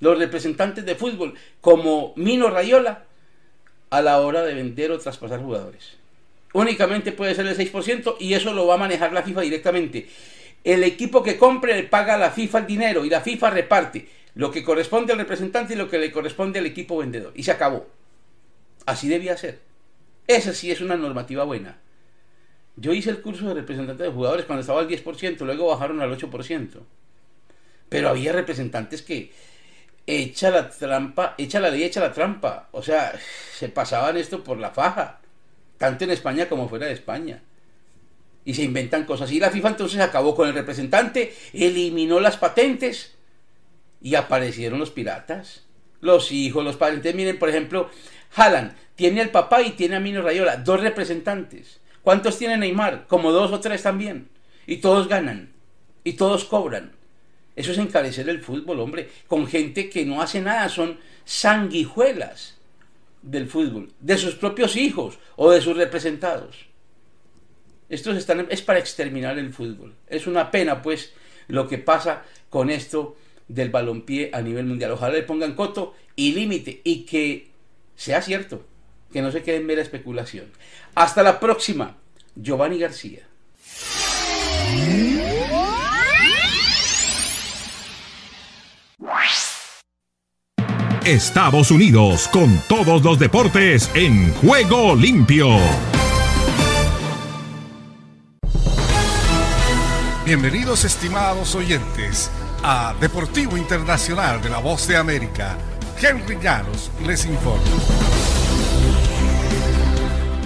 Los 0.00 0.18
representantes 0.18 0.84
de 0.84 0.94
fútbol, 0.94 1.34
como 1.60 2.12
Mino 2.16 2.50
Rayola, 2.50 3.04
a 3.90 4.02
la 4.02 4.20
hora 4.20 4.42
de 4.42 4.54
vender 4.54 4.90
o 4.90 4.98
traspasar 4.98 5.40
jugadores. 5.40 5.96
Únicamente 6.52 7.12
puede 7.12 7.34
ser 7.34 7.46
el 7.46 7.56
6% 7.56 8.16
y 8.18 8.34
eso 8.34 8.52
lo 8.52 8.66
va 8.66 8.74
a 8.74 8.78
manejar 8.78 9.12
la 9.12 9.22
FIFA 9.22 9.42
directamente. 9.42 10.08
El 10.64 10.82
equipo 10.84 11.22
que 11.22 11.36
compre 11.36 11.74
le 11.76 11.84
paga 11.84 12.14
a 12.14 12.18
la 12.18 12.30
FIFA 12.30 12.60
el 12.60 12.66
dinero 12.66 13.04
y 13.04 13.10
la 13.10 13.20
FIFA 13.20 13.50
reparte 13.50 14.08
lo 14.34 14.50
que 14.50 14.64
corresponde 14.64 15.12
al 15.12 15.18
representante 15.18 15.74
y 15.74 15.76
lo 15.76 15.88
que 15.88 15.98
le 15.98 16.12
corresponde 16.12 16.58
al 16.58 16.66
equipo 16.66 16.98
vendedor. 16.98 17.32
Y 17.34 17.42
se 17.42 17.52
acabó. 17.52 17.86
Así 18.86 19.08
debía 19.08 19.36
ser. 19.36 19.60
Esa 20.26 20.54
sí 20.54 20.70
es 20.70 20.80
una 20.80 20.96
normativa 20.96 21.44
buena. 21.44 21.78
Yo 22.76 22.92
hice 22.92 23.10
el 23.10 23.20
curso 23.20 23.48
de 23.48 23.54
representante 23.54 24.04
de 24.04 24.10
jugadores 24.10 24.46
cuando 24.46 24.60
estaba 24.60 24.80
al 24.80 24.88
10%, 24.88 25.40
luego 25.44 25.68
bajaron 25.68 26.00
al 26.00 26.16
8%. 26.16 26.68
Pero 27.88 28.08
había 28.08 28.32
representantes 28.32 29.02
que 29.02 29.32
echa 30.10 30.50
la 30.50 30.68
trampa, 30.68 31.34
echa 31.38 31.60
la 31.60 31.70
ley, 31.70 31.84
echa 31.84 32.00
la 32.00 32.12
trampa. 32.12 32.68
O 32.72 32.82
sea, 32.82 33.12
se 33.54 33.68
pasaban 33.68 34.16
esto 34.16 34.42
por 34.44 34.58
la 34.58 34.70
faja, 34.70 35.20
tanto 35.78 36.04
en 36.04 36.10
España 36.10 36.48
como 36.48 36.68
fuera 36.68 36.86
de 36.86 36.92
España 36.92 37.42
y 38.44 38.54
se 38.54 38.62
inventan 38.62 39.04
cosas. 39.04 39.30
Y 39.32 39.40
la 39.40 39.50
FIFA 39.50 39.68
entonces 39.68 40.00
acabó 40.00 40.34
con 40.34 40.48
el 40.48 40.54
representante, 40.54 41.34
eliminó 41.52 42.20
las 42.20 42.36
patentes 42.36 43.14
y 44.00 44.14
aparecieron 44.14 44.78
los 44.78 44.90
piratas, 44.90 45.64
los 46.00 46.32
hijos, 46.32 46.64
los 46.64 46.76
padres. 46.76 47.14
miren, 47.14 47.38
por 47.38 47.48
ejemplo, 47.48 47.90
Haaland 48.34 48.74
tiene 48.96 49.20
al 49.20 49.30
papá 49.30 49.62
y 49.62 49.70
tiene 49.70 49.96
a 49.96 50.00
Mino 50.00 50.22
Rayola, 50.22 50.56
dos 50.56 50.80
representantes. 50.80 51.80
¿Cuántos 52.02 52.38
tiene 52.38 52.56
Neymar? 52.56 53.06
Como 53.06 53.30
dos 53.30 53.52
o 53.52 53.60
tres 53.60 53.82
también. 53.82 54.28
Y 54.66 54.78
todos 54.78 55.08
ganan. 55.08 55.52
Y 56.02 56.14
todos 56.14 56.44
cobran. 56.44 56.92
Eso 57.60 57.72
es 57.72 57.78
encarecer 57.78 58.26
el 58.30 58.40
fútbol, 58.40 58.80
hombre. 58.80 59.10
Con 59.28 59.46
gente 59.46 59.90
que 59.90 60.06
no 60.06 60.22
hace 60.22 60.40
nada, 60.40 60.70
son 60.70 60.98
sanguijuelas 61.26 62.56
del 63.20 63.48
fútbol, 63.48 63.92
de 64.00 64.16
sus 64.16 64.34
propios 64.34 64.76
hijos 64.76 65.18
o 65.36 65.50
de 65.50 65.60
sus 65.60 65.76
representados. 65.76 66.56
Esto 67.90 68.12
están, 68.12 68.46
es 68.48 68.62
para 68.62 68.78
exterminar 68.78 69.38
el 69.38 69.52
fútbol. 69.52 69.94
Es 70.08 70.26
una 70.26 70.50
pena, 70.50 70.80
pues, 70.80 71.12
lo 71.48 71.68
que 71.68 71.76
pasa 71.76 72.22
con 72.48 72.70
esto 72.70 73.18
del 73.46 73.68
balompié 73.68 74.30
a 74.32 74.40
nivel 74.40 74.64
mundial. 74.64 74.92
Ojalá 74.92 75.16
le 75.16 75.22
pongan 75.22 75.54
coto 75.54 75.94
y 76.16 76.32
límite 76.32 76.80
y 76.82 77.04
que 77.04 77.50
sea 77.94 78.22
cierto, 78.22 78.64
que 79.12 79.20
no 79.20 79.30
se 79.30 79.42
quede 79.42 79.56
en 79.56 79.66
mera 79.66 79.82
especulación. 79.82 80.46
Hasta 80.94 81.22
la 81.22 81.38
próxima, 81.38 81.98
Giovanni 82.36 82.78
García. 82.78 83.28
Estados 91.10 91.72
Unidos 91.72 92.28
con 92.32 92.56
todos 92.68 93.02
los 93.02 93.18
deportes 93.18 93.90
en 93.94 94.32
juego 94.34 94.94
limpio. 94.94 95.48
Bienvenidos 100.24 100.84
estimados 100.84 101.56
oyentes 101.56 102.30
a 102.62 102.94
Deportivo 103.00 103.56
Internacional 103.56 104.40
de 104.40 104.50
la 104.50 104.58
Voz 104.58 104.86
de 104.86 104.96
América. 104.96 105.58
Henry 106.00 106.38
Llanos 106.40 106.92
les 107.04 107.26
informa. 107.26 107.64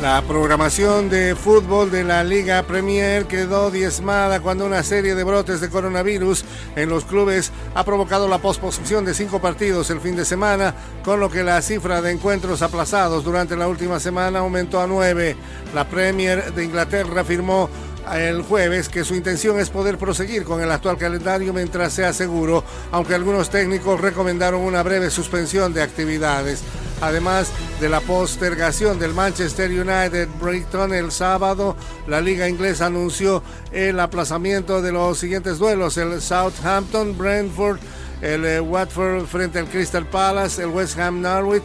La 0.05 0.21
programación 0.21 1.09
de 1.09 1.35
fútbol 1.35 1.90
de 1.90 2.05
la 2.05 2.23
Liga 2.23 2.62
Premier 2.64 3.25
quedó 3.25 3.71
diezmada 3.71 4.40
cuando 4.40 4.67
una 4.67 4.83
serie 4.83 5.14
de 5.14 5.25
brotes 5.25 5.62
de 5.62 5.71
coronavirus 5.71 6.45
en 6.77 6.90
los 6.90 7.07
clubes 7.07 7.51
ha 7.75 7.85
provocado 7.87 8.29
la 8.29 8.37
posposición 8.37 9.07
de 9.07 9.14
cinco 9.14 9.40
partidos 9.40 9.88
el 9.88 10.03
fin 10.03 10.14
de 10.14 10.27
semana, 10.27 10.75
con 11.03 11.21
lo 11.21 11.31
que 11.31 11.43
la 11.43 11.62
cifra 11.62 12.03
de 12.03 12.11
encuentros 12.11 12.61
aplazados 12.61 13.25
durante 13.25 13.57
la 13.57 13.67
última 13.67 13.99
semana 13.99 14.40
aumentó 14.40 14.79
a 14.79 14.87
nueve. 14.87 15.37
La 15.75 15.88
Premier 15.88 16.53
de 16.53 16.64
Inglaterra 16.67 17.25
firmó 17.25 17.71
el 18.12 18.43
jueves 18.43 18.90
que 18.90 19.05
su 19.05 19.14
intención 19.14 19.59
es 19.59 19.71
poder 19.71 19.97
proseguir 19.97 20.45
con 20.45 20.61
el 20.61 20.71
actual 20.71 20.99
calendario 20.99 21.55
mientras 21.55 21.95
sea 21.95 22.12
seguro, 22.12 22.62
aunque 22.93 23.14
algunos 23.14 23.49
técnicos 23.49 24.03
recomendaron 24.03 24.61
una 24.61 24.83
breve 24.83 25.09
suspensión 25.09 25.73
de 25.73 25.81
actividades. 25.81 26.62
Además 27.07 27.53
de 27.81 27.88
la 27.88 28.01
postergación 28.01 28.99
del 28.99 29.12
Manchester 29.12 29.71
United 29.71 30.29
Brighton 30.40 30.95
el 30.95 31.12
sábado, 31.12 31.77
la 32.07 32.21
liga 32.21 32.49
inglesa 32.49 32.87
anunció 32.87 33.43
el 33.73 34.01
aplazamiento 34.01 34.81
de 34.81 34.93
los 34.93 35.19
siguientes 35.19 35.59
duelos, 35.59 35.99
el 35.99 36.21
Southampton, 36.21 37.17
Brentford, 37.17 37.79
el 38.23 38.45
eh, 38.47 38.61
Watford 38.61 39.27
frente 39.27 39.59
al 39.59 39.69
Crystal 39.69 40.07
Palace, 40.07 40.62
el 40.62 40.69
West 40.69 40.99
Ham 40.99 41.21
Norwich, 41.21 41.64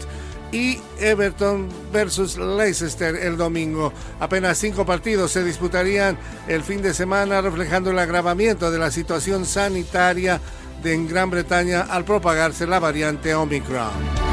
y 0.52 0.80
Everton 0.99 1.69
versus 1.93 2.38
Leicester 2.38 3.15
el 3.15 3.38
domingo. 3.38 3.93
Apenas 4.19 4.58
cinco 4.58 4.86
partidos 4.86 5.32
se 5.32 5.43
disputarían 5.43 6.17
el 6.47 6.63
fin 6.63 6.82
de 6.82 6.93
semana, 6.93 7.39
reflejando 7.41 7.91
el 7.91 7.99
agravamiento 7.99 8.71
de 8.71 8.80
la 8.80 8.91
situación 8.91 9.45
sanitaria 9.45 10.41
en 10.84 11.08
Gran 11.08 11.30
Bretaña 11.30 11.82
al 11.82 12.04
propagarse 12.06 12.65
la 12.67 12.80
variante 12.80 13.34
Omicron. 13.36 14.29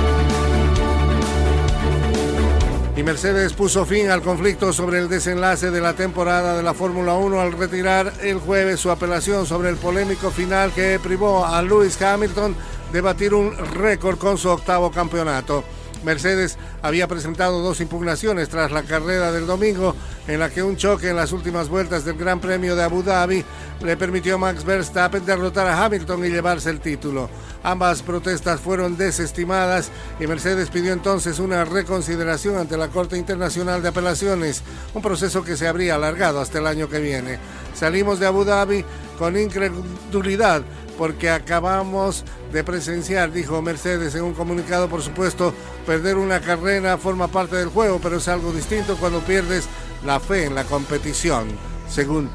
Y 2.96 3.02
Mercedes 3.02 3.52
puso 3.52 3.84
fin 3.84 4.08
al 4.08 4.22
conflicto 4.22 4.72
sobre 4.72 4.98
el 4.98 5.10
desenlace 5.10 5.70
de 5.70 5.82
la 5.82 5.92
temporada 5.92 6.56
de 6.56 6.62
la 6.62 6.72
Fórmula 6.72 7.12
1 7.12 7.38
al 7.38 7.52
retirar 7.52 8.10
el 8.22 8.38
jueves 8.38 8.80
su 8.80 8.90
apelación 8.90 9.44
sobre 9.44 9.68
el 9.68 9.76
polémico 9.76 10.30
final 10.30 10.72
que 10.72 10.98
privó 10.98 11.44
a 11.44 11.60
Lewis 11.60 12.00
Hamilton 12.00 12.56
de 12.90 13.00
batir 13.02 13.34
un 13.34 13.54
récord 13.74 14.16
con 14.16 14.38
su 14.38 14.48
octavo 14.48 14.90
campeonato. 14.90 15.62
Mercedes 16.06 16.56
había 16.82 17.08
presentado 17.08 17.60
dos 17.60 17.80
impugnaciones 17.80 18.48
tras 18.48 18.70
la 18.70 18.84
carrera 18.84 19.32
del 19.32 19.44
domingo, 19.44 19.96
en 20.28 20.38
la 20.38 20.50
que 20.50 20.62
un 20.62 20.76
choque 20.76 21.10
en 21.10 21.16
las 21.16 21.32
últimas 21.32 21.68
vueltas 21.68 22.04
del 22.04 22.16
Gran 22.16 22.40
Premio 22.40 22.76
de 22.76 22.84
Abu 22.84 23.02
Dhabi 23.02 23.44
le 23.80 23.96
permitió 23.96 24.36
a 24.36 24.38
Max 24.38 24.64
Verstappen 24.64 25.26
derrotar 25.26 25.66
a 25.66 25.84
Hamilton 25.84 26.24
y 26.24 26.28
llevarse 26.28 26.70
el 26.70 26.78
título. 26.78 27.28
Ambas 27.64 28.02
protestas 28.02 28.60
fueron 28.60 28.96
desestimadas 28.96 29.90
y 30.20 30.28
Mercedes 30.28 30.70
pidió 30.70 30.92
entonces 30.92 31.40
una 31.40 31.64
reconsideración 31.64 32.56
ante 32.56 32.76
la 32.76 32.86
Corte 32.86 33.18
Internacional 33.18 33.82
de 33.82 33.88
Apelaciones, 33.88 34.62
un 34.94 35.02
proceso 35.02 35.42
que 35.42 35.56
se 35.56 35.66
habría 35.66 35.96
alargado 35.96 36.40
hasta 36.40 36.58
el 36.58 36.68
año 36.68 36.88
que 36.88 37.00
viene. 37.00 37.40
Salimos 37.74 38.20
de 38.20 38.26
Abu 38.26 38.44
Dhabi 38.44 38.84
con 39.18 39.36
incredulidad 39.36 40.62
porque 40.96 41.30
acabamos 41.30 42.24
de 42.52 42.64
presenciar, 42.64 43.32
dijo 43.32 43.60
Mercedes 43.62 44.14
en 44.14 44.24
un 44.24 44.34
comunicado, 44.34 44.88
por 44.88 45.02
supuesto, 45.02 45.52
perder 45.86 46.16
una 46.16 46.40
carrera 46.40 46.98
forma 46.98 47.28
parte 47.28 47.56
del 47.56 47.68
juego, 47.68 48.00
pero 48.02 48.16
es 48.16 48.28
algo 48.28 48.52
distinto 48.52 48.96
cuando 48.96 49.20
pierdes 49.20 49.68
la 50.04 50.20
fe 50.20 50.44
en 50.44 50.54
la 50.54 50.64
competición, 50.64 51.48
según 51.88 52.30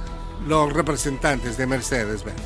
los 0.47 0.71
representantes 0.73 1.57
de 1.57 1.67
Mercedes-Benz. 1.67 2.41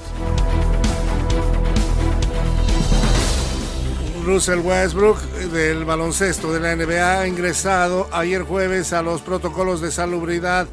Russell 4.26 4.60
Westbrook 4.60 5.20
del 5.52 5.86
baloncesto 5.86 6.52
de 6.52 6.60
la 6.60 6.76
NBA 6.76 7.20
ha 7.20 7.28
ingresado 7.28 8.08
ayer 8.12 8.42
jueves 8.42 8.92
a 8.92 9.04
los 9.04 9.22
protocolos 9.22 9.82
de 9.82 9.92
salubridad 9.92 10.68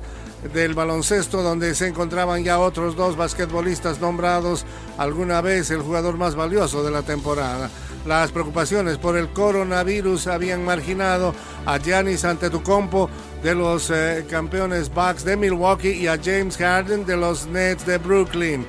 del 0.52 0.74
baloncesto 0.74 1.42
donde 1.42 1.74
se 1.74 1.86
encontraban 1.88 2.42
ya 2.42 2.58
otros 2.58 2.96
dos 2.96 3.16
basquetbolistas 3.16 4.00
nombrados 4.00 4.64
alguna 4.98 5.40
vez 5.40 5.70
el 5.70 5.82
jugador 5.82 6.16
más 6.16 6.34
valioso 6.34 6.82
de 6.82 6.90
la 6.90 7.02
temporada. 7.02 7.70
Las 8.06 8.32
preocupaciones 8.32 8.98
por 8.98 9.16
el 9.16 9.28
coronavirus 9.28 10.26
habían 10.26 10.64
marginado 10.64 11.34
a 11.64 11.78
Giannis 11.78 12.24
Antetokounmpo 12.24 13.08
de 13.44 13.54
los 13.54 13.90
eh, 13.90 14.26
campeones 14.28 14.92
Bucks 14.92 15.24
de 15.24 15.36
Milwaukee 15.36 15.92
y 15.92 16.08
a 16.08 16.18
James 16.22 16.56
Harden 16.56 17.06
de 17.06 17.16
los 17.16 17.46
Nets 17.46 17.86
de 17.86 17.98
Brooklyn. 17.98 18.66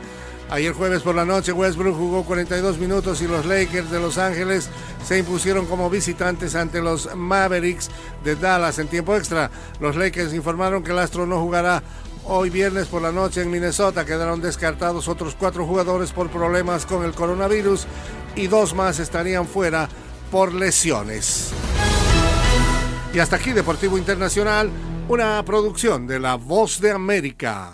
Ayer 0.54 0.72
jueves 0.72 1.02
por 1.02 1.16
la 1.16 1.26
noche 1.26 1.52
Westbrook 1.52 1.98
jugó 1.98 2.24
42 2.26 2.78
minutos 2.78 3.24
y 3.24 3.28
los 3.28 3.44
Lakers 3.44 3.90
de 3.90 4.00
Los 4.00 4.20
Ángeles 4.20 4.70
se 5.04 5.18
impusieron 5.18 5.66
como 5.66 5.90
visitantes 5.90 6.54
ante 6.54 6.80
los 6.80 7.16
Mavericks 7.16 7.90
de 8.24 8.36
Dallas 8.36 8.78
en 8.78 8.88
tiempo 8.88 9.16
extra. 9.16 9.50
Los 9.80 9.96
Lakers 9.96 10.32
informaron 10.32 10.84
que 10.84 10.92
el 10.92 11.00
astro 11.00 11.26
no 11.26 11.40
jugará 11.40 11.82
hoy 12.26 12.52
viernes 12.52 12.86
por 12.86 13.02
la 13.02 13.12
noche 13.12 13.42
en 13.42 13.50
Minnesota. 13.50 14.06
Quedaron 14.06 14.42
descartados 14.42 15.08
otros 15.08 15.34
cuatro 15.34 15.66
jugadores 15.66 16.12
por 16.12 16.30
problemas 16.30 16.86
con 16.86 17.04
el 17.04 17.14
coronavirus 17.14 17.88
y 18.36 18.46
dos 18.46 18.76
más 18.76 19.00
estarían 19.00 19.48
fuera 19.48 19.90
por 20.30 20.54
lesiones. 20.54 21.50
Y 23.12 23.18
hasta 23.18 23.38
aquí 23.38 23.54
Deportivo 23.54 23.98
Internacional, 23.98 24.70
una 25.10 25.44
producción 25.44 26.06
de 26.06 26.20
La 26.20 26.36
Voz 26.36 26.80
de 26.80 26.92
América. 26.92 27.74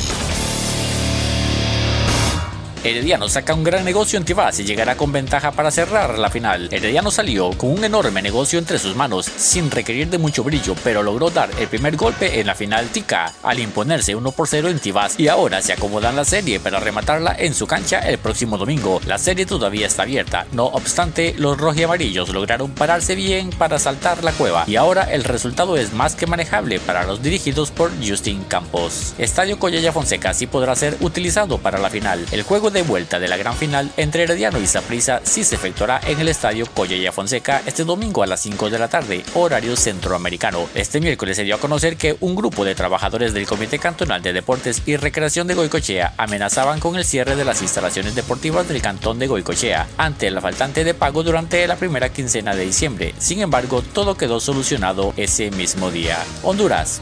Herediano 2.83 3.29
saca 3.29 3.53
un 3.53 3.63
gran 3.63 3.85
negocio 3.85 4.17
en 4.17 4.25
Tibás 4.25 4.59
y 4.59 4.63
llegará 4.63 4.97
con 4.97 5.11
ventaja 5.11 5.51
para 5.51 5.69
cerrar 5.69 6.17
la 6.17 6.31
final. 6.31 6.67
Herediano 6.71 7.11
salió 7.11 7.51
con 7.51 7.71
un 7.71 7.83
enorme 7.83 8.23
negocio 8.23 8.57
entre 8.57 8.79
sus 8.79 8.95
manos 8.95 9.25
sin 9.25 9.69
requerir 9.69 10.09
de 10.09 10.17
mucho 10.17 10.43
brillo, 10.43 10.73
pero 10.83 11.03
logró 11.03 11.29
dar 11.29 11.51
el 11.59 11.67
primer 11.67 11.95
golpe 11.95 12.39
en 12.39 12.47
la 12.47 12.55
final 12.55 12.87
Tica 12.87 13.33
al 13.43 13.59
imponerse 13.59 14.15
1 14.15 14.31
por 14.31 14.47
0 14.47 14.69
en 14.69 14.79
Tibás 14.79 15.19
y 15.19 15.27
ahora 15.27 15.61
se 15.61 15.73
acomodan 15.73 16.15
la 16.15 16.25
serie 16.25 16.59
para 16.59 16.79
rematarla 16.79 17.35
en 17.37 17.53
su 17.53 17.67
cancha 17.67 17.99
el 17.99 18.17
próximo 18.17 18.57
domingo. 18.57 18.99
La 19.05 19.19
serie 19.19 19.45
todavía 19.45 19.85
está 19.85 20.01
abierta, 20.01 20.47
no 20.51 20.65
obstante 20.65 21.35
los 21.37 21.59
amarillos 21.61 22.29
lograron 22.29 22.71
pararse 22.71 23.13
bien 23.13 23.51
para 23.51 23.77
saltar 23.77 24.23
la 24.23 24.31
cueva 24.31 24.63
y 24.65 24.75
ahora 24.75 25.03
el 25.03 25.23
resultado 25.23 25.77
es 25.77 25.93
más 25.93 26.15
que 26.15 26.25
manejable 26.25 26.79
para 26.79 27.03
los 27.03 27.21
dirigidos 27.21 27.69
por 27.69 27.91
Justin 28.03 28.43
Campos. 28.45 29.13
Estadio 29.19 29.59
Collella 29.59 29.93
Fonseca 29.93 30.33
sí 30.33 30.47
podrá 30.47 30.75
ser 30.75 30.97
utilizado 30.99 31.59
para 31.59 31.77
la 31.77 31.91
final. 31.91 32.25
El 32.31 32.41
juego 32.41 32.70
de 32.71 32.83
vuelta 32.83 33.19
de 33.19 33.27
la 33.27 33.37
gran 33.37 33.55
final 33.55 33.91
entre 33.97 34.23
Herediano 34.23 34.59
y 34.59 34.67
Saprissa 34.67 35.21
sí 35.23 35.43
se 35.43 35.55
efectuará 35.55 35.99
en 36.05 36.19
el 36.19 36.27
estadio 36.27 36.65
Collella 36.65 37.11
Fonseca 37.11 37.61
este 37.65 37.83
domingo 37.83 38.23
a 38.23 38.27
las 38.27 38.41
5 38.41 38.69
de 38.69 38.79
la 38.79 38.87
tarde, 38.87 39.23
horario 39.33 39.75
centroamericano. 39.75 40.67
Este 40.73 40.99
miércoles 40.99 41.37
se 41.37 41.43
dio 41.43 41.55
a 41.55 41.59
conocer 41.59 41.97
que 41.97 42.17
un 42.19 42.35
grupo 42.35 42.65
de 42.65 42.75
trabajadores 42.75 43.33
del 43.33 43.45
Comité 43.45 43.79
Cantonal 43.79 44.21
de 44.21 44.33
Deportes 44.33 44.81
y 44.85 44.95
Recreación 44.95 45.47
de 45.47 45.55
Goicochea 45.55 46.13
amenazaban 46.17 46.79
con 46.79 46.95
el 46.95 47.05
cierre 47.05 47.35
de 47.35 47.45
las 47.45 47.61
instalaciones 47.61 48.15
deportivas 48.15 48.67
del 48.67 48.81
cantón 48.81 49.19
de 49.19 49.27
Goicochea 49.27 49.87
ante 49.97 50.31
la 50.31 50.41
faltante 50.41 50.83
de 50.83 50.93
pago 50.93 51.23
durante 51.23 51.67
la 51.67 51.75
primera 51.75 52.09
quincena 52.09 52.55
de 52.55 52.65
diciembre. 52.65 53.13
Sin 53.17 53.41
embargo, 53.41 53.81
todo 53.81 54.15
quedó 54.15 54.39
solucionado 54.39 55.13
ese 55.17 55.51
mismo 55.51 55.91
día. 55.91 56.17
Honduras. 56.43 57.01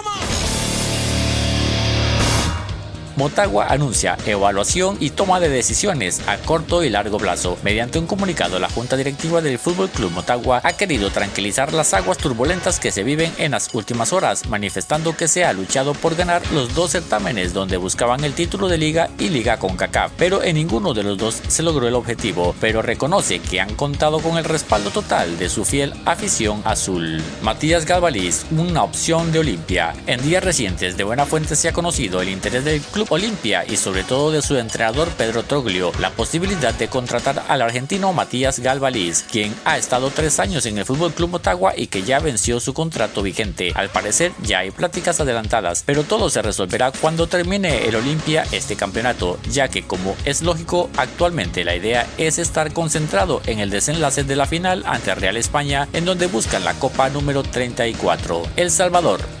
Motagua 3.21 3.67
anuncia 3.67 4.17
evaluación 4.25 4.97
y 4.99 5.11
toma 5.11 5.39
de 5.39 5.47
decisiones 5.47 6.27
a 6.27 6.37
corto 6.37 6.83
y 6.83 6.89
largo 6.89 7.19
plazo. 7.19 7.55
Mediante 7.61 7.99
un 7.99 8.07
comunicado, 8.07 8.57
la 8.57 8.67
Junta 8.67 8.97
Directiva 8.97 9.41
del 9.41 9.59
Fútbol 9.59 9.89
Club 9.89 10.09
Motagua 10.09 10.59
ha 10.63 10.73
querido 10.73 11.11
tranquilizar 11.11 11.71
las 11.71 11.93
aguas 11.93 12.17
turbulentas 12.17 12.79
que 12.79 12.91
se 12.91 13.03
viven 13.03 13.31
en 13.37 13.51
las 13.51 13.75
últimas 13.75 14.11
horas, 14.11 14.47
manifestando 14.47 15.15
que 15.15 15.27
se 15.27 15.45
ha 15.45 15.53
luchado 15.53 15.93
por 15.93 16.15
ganar 16.15 16.41
los 16.51 16.73
dos 16.73 16.93
certámenes 16.93 17.53
donde 17.53 17.77
buscaban 17.77 18.23
el 18.23 18.33
título 18.33 18.67
de 18.67 18.79
liga 18.79 19.11
y 19.19 19.29
liga 19.29 19.59
con 19.59 19.77
CACAF, 19.77 20.13
pero 20.17 20.41
en 20.41 20.55
ninguno 20.55 20.95
de 20.95 21.03
los 21.03 21.19
dos 21.19 21.43
se 21.47 21.61
logró 21.61 21.87
el 21.87 21.93
objetivo, 21.93 22.55
pero 22.59 22.81
reconoce 22.81 23.37
que 23.37 23.61
han 23.61 23.75
contado 23.75 24.17
con 24.19 24.39
el 24.39 24.45
respaldo 24.45 24.89
total 24.89 25.37
de 25.37 25.47
su 25.47 25.63
fiel 25.63 25.93
afición 26.05 26.63
azul. 26.65 27.21
Matías 27.43 27.85
Galvaliz, 27.85 28.47
una 28.49 28.81
opción 28.81 29.31
de 29.31 29.37
Olimpia. 29.37 29.93
En 30.07 30.23
días 30.23 30.43
recientes 30.43 30.97
de 30.97 31.03
buena 31.03 31.27
fuente 31.27 31.55
se 31.55 31.69
ha 31.69 31.73
conocido 31.73 32.19
el 32.19 32.29
interés 32.29 32.65
del 32.65 32.81
club 32.81 33.10
Olimpia 33.11 33.65
y 33.67 33.75
sobre 33.75 34.05
todo 34.05 34.31
de 34.31 34.41
su 34.41 34.55
entrenador 34.55 35.09
Pedro 35.09 35.43
Troglio 35.43 35.91
la 35.99 36.11
posibilidad 36.11 36.73
de 36.73 36.87
contratar 36.87 37.43
al 37.49 37.61
argentino 37.61 38.13
Matías 38.13 38.59
Galvaliz, 38.59 39.25
quien 39.29 39.53
ha 39.65 39.77
estado 39.77 40.11
tres 40.11 40.39
años 40.39 40.65
en 40.65 40.77
el 40.77 40.85
Fútbol 40.85 41.11
Club 41.11 41.31
Motagua 41.31 41.73
y 41.75 41.87
que 41.87 42.03
ya 42.03 42.19
venció 42.19 42.61
su 42.61 42.73
contrato 42.73 43.21
vigente. 43.21 43.73
Al 43.75 43.89
parecer 43.89 44.31
ya 44.43 44.59
hay 44.59 44.71
pláticas 44.71 45.19
adelantadas, 45.19 45.83
pero 45.85 46.03
todo 46.03 46.29
se 46.29 46.41
resolverá 46.41 46.93
cuando 46.93 47.27
termine 47.27 47.85
el 47.85 47.97
Olimpia 47.97 48.45
este 48.53 48.77
campeonato, 48.77 49.37
ya 49.51 49.67
que 49.67 49.83
como 49.83 50.15
es 50.23 50.41
lógico, 50.41 50.89
actualmente 50.95 51.65
la 51.65 51.75
idea 51.75 52.07
es 52.17 52.39
estar 52.39 52.71
concentrado 52.71 53.41
en 53.45 53.59
el 53.59 53.71
desenlace 53.71 54.23
de 54.23 54.37
la 54.37 54.45
final 54.45 54.83
ante 54.85 55.13
Real 55.15 55.35
España, 55.35 55.89
en 55.91 56.05
donde 56.05 56.27
buscan 56.27 56.63
la 56.63 56.75
Copa 56.75 57.09
número 57.09 57.43
34. 57.43 58.43
El 58.55 58.71
Salvador. 58.71 59.40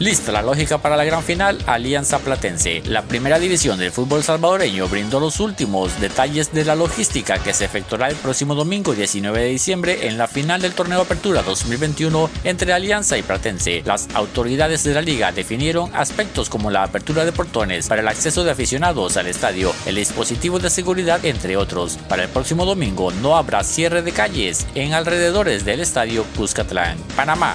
Lista 0.00 0.32
la 0.32 0.40
lógica 0.40 0.78
para 0.78 0.96
la 0.96 1.04
gran 1.04 1.22
final, 1.22 1.58
Alianza 1.66 2.20
Platense. 2.20 2.82
La 2.86 3.02
primera 3.02 3.38
división 3.38 3.78
del 3.78 3.92
fútbol 3.92 4.22
salvadoreño 4.22 4.88
brindó 4.88 5.20
los 5.20 5.40
últimos 5.40 6.00
detalles 6.00 6.54
de 6.54 6.64
la 6.64 6.74
logística 6.74 7.38
que 7.38 7.52
se 7.52 7.66
efectuará 7.66 8.08
el 8.08 8.16
próximo 8.16 8.54
domingo 8.54 8.94
19 8.94 9.38
de 9.38 9.48
diciembre 9.48 10.08
en 10.08 10.16
la 10.16 10.26
final 10.26 10.62
del 10.62 10.72
torneo 10.72 11.02
Apertura 11.02 11.42
2021 11.42 12.30
entre 12.44 12.72
Alianza 12.72 13.18
y 13.18 13.22
Platense. 13.22 13.82
Las 13.84 14.08
autoridades 14.14 14.84
de 14.84 14.94
la 14.94 15.02
liga 15.02 15.32
definieron 15.32 15.94
aspectos 15.94 16.48
como 16.48 16.70
la 16.70 16.82
apertura 16.82 17.26
de 17.26 17.32
portones 17.32 17.86
para 17.86 18.00
el 18.00 18.08
acceso 18.08 18.42
de 18.42 18.52
aficionados 18.52 19.18
al 19.18 19.26
estadio, 19.26 19.74
el 19.84 19.96
dispositivo 19.96 20.58
de 20.58 20.70
seguridad, 20.70 21.22
entre 21.26 21.58
otros. 21.58 21.98
Para 22.08 22.22
el 22.22 22.30
próximo 22.30 22.64
domingo 22.64 23.10
no 23.10 23.36
habrá 23.36 23.62
cierre 23.64 24.00
de 24.00 24.12
calles 24.12 24.66
en 24.74 24.94
alrededores 24.94 25.66
del 25.66 25.80
estadio 25.80 26.24
Cuscatlán, 26.38 26.96
Panamá. 27.14 27.54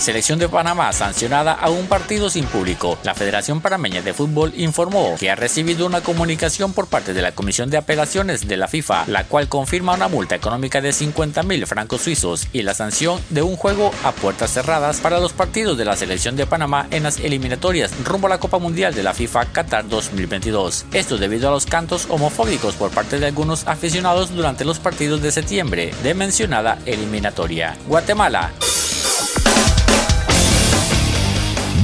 Selección 0.00 0.38
de 0.38 0.48
Panamá 0.48 0.94
sancionada 0.94 1.52
a 1.52 1.68
un 1.68 1.86
partido 1.86 2.30
sin 2.30 2.46
público. 2.46 2.98
La 3.04 3.14
Federación 3.14 3.60
Panameña 3.60 4.00
de 4.00 4.14
Fútbol 4.14 4.54
informó 4.56 5.14
que 5.20 5.30
ha 5.30 5.34
recibido 5.34 5.84
una 5.84 6.00
comunicación 6.00 6.72
por 6.72 6.86
parte 6.86 7.12
de 7.12 7.20
la 7.20 7.32
Comisión 7.32 7.68
de 7.68 7.76
Apelaciones 7.76 8.48
de 8.48 8.56
la 8.56 8.66
FIFA, 8.66 9.04
la 9.08 9.24
cual 9.24 9.48
confirma 9.48 9.92
una 9.92 10.08
multa 10.08 10.34
económica 10.34 10.80
de 10.80 10.94
50 10.94 11.42
mil 11.42 11.66
francos 11.66 12.00
suizos 12.00 12.48
y 12.54 12.62
la 12.62 12.72
sanción 12.72 13.20
de 13.28 13.42
un 13.42 13.56
juego 13.56 13.90
a 14.02 14.12
puertas 14.12 14.54
cerradas 14.54 15.00
para 15.00 15.20
los 15.20 15.34
partidos 15.34 15.76
de 15.76 15.84
la 15.84 15.96
Selección 15.96 16.34
de 16.34 16.46
Panamá 16.46 16.86
en 16.90 17.02
las 17.02 17.20
eliminatorias 17.20 17.92
rumbo 18.02 18.26
a 18.26 18.30
la 18.30 18.40
Copa 18.40 18.58
Mundial 18.58 18.94
de 18.94 19.02
la 19.02 19.12
FIFA 19.12 19.52
Qatar 19.52 19.86
2022. 19.86 20.86
Esto 20.94 21.18
debido 21.18 21.48
a 21.48 21.52
los 21.52 21.66
cantos 21.66 22.06
homofóbicos 22.08 22.74
por 22.74 22.90
parte 22.90 23.18
de 23.18 23.26
algunos 23.26 23.66
aficionados 23.66 24.34
durante 24.34 24.64
los 24.64 24.78
partidos 24.78 25.20
de 25.20 25.30
septiembre 25.30 25.92
de 26.02 26.14
mencionada 26.14 26.78
eliminatoria. 26.86 27.76
Guatemala. 27.86 28.50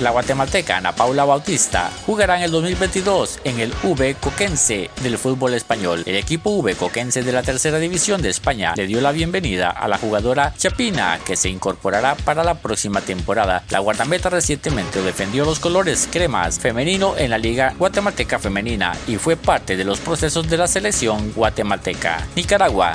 La 0.00 0.10
guatemalteca 0.10 0.76
Ana 0.76 0.94
Paula 0.94 1.24
Bautista 1.24 1.90
jugará 2.06 2.36
en 2.36 2.44
el 2.44 2.52
2022 2.52 3.40
en 3.42 3.58
el 3.58 3.72
V 3.82 4.14
Coquense 4.14 4.90
del 5.02 5.18
fútbol 5.18 5.54
español. 5.54 6.04
El 6.06 6.14
equipo 6.14 6.50
V 6.50 6.76
Coquense 6.76 7.24
de 7.24 7.32
la 7.32 7.42
tercera 7.42 7.80
división 7.80 8.22
de 8.22 8.28
España 8.28 8.74
le 8.76 8.86
dio 8.86 9.00
la 9.00 9.10
bienvenida 9.10 9.70
a 9.70 9.88
la 9.88 9.98
jugadora 9.98 10.54
Chapina, 10.56 11.18
que 11.24 11.34
se 11.34 11.48
incorporará 11.48 12.14
para 12.14 12.44
la 12.44 12.54
próxima 12.54 13.00
temporada. 13.00 13.64
La 13.70 13.80
guardameta 13.80 14.30
recientemente 14.30 15.02
defendió 15.02 15.44
los 15.44 15.58
colores 15.58 16.08
cremas 16.12 16.60
femenino 16.60 17.16
en 17.16 17.30
la 17.30 17.38
Liga 17.38 17.74
Guatemalteca 17.76 18.38
Femenina 18.38 18.94
y 19.08 19.16
fue 19.16 19.36
parte 19.36 19.76
de 19.76 19.84
los 19.84 19.98
procesos 19.98 20.48
de 20.48 20.58
la 20.58 20.68
selección 20.68 21.32
guatemalteca. 21.34 22.24
Nicaragua. 22.36 22.94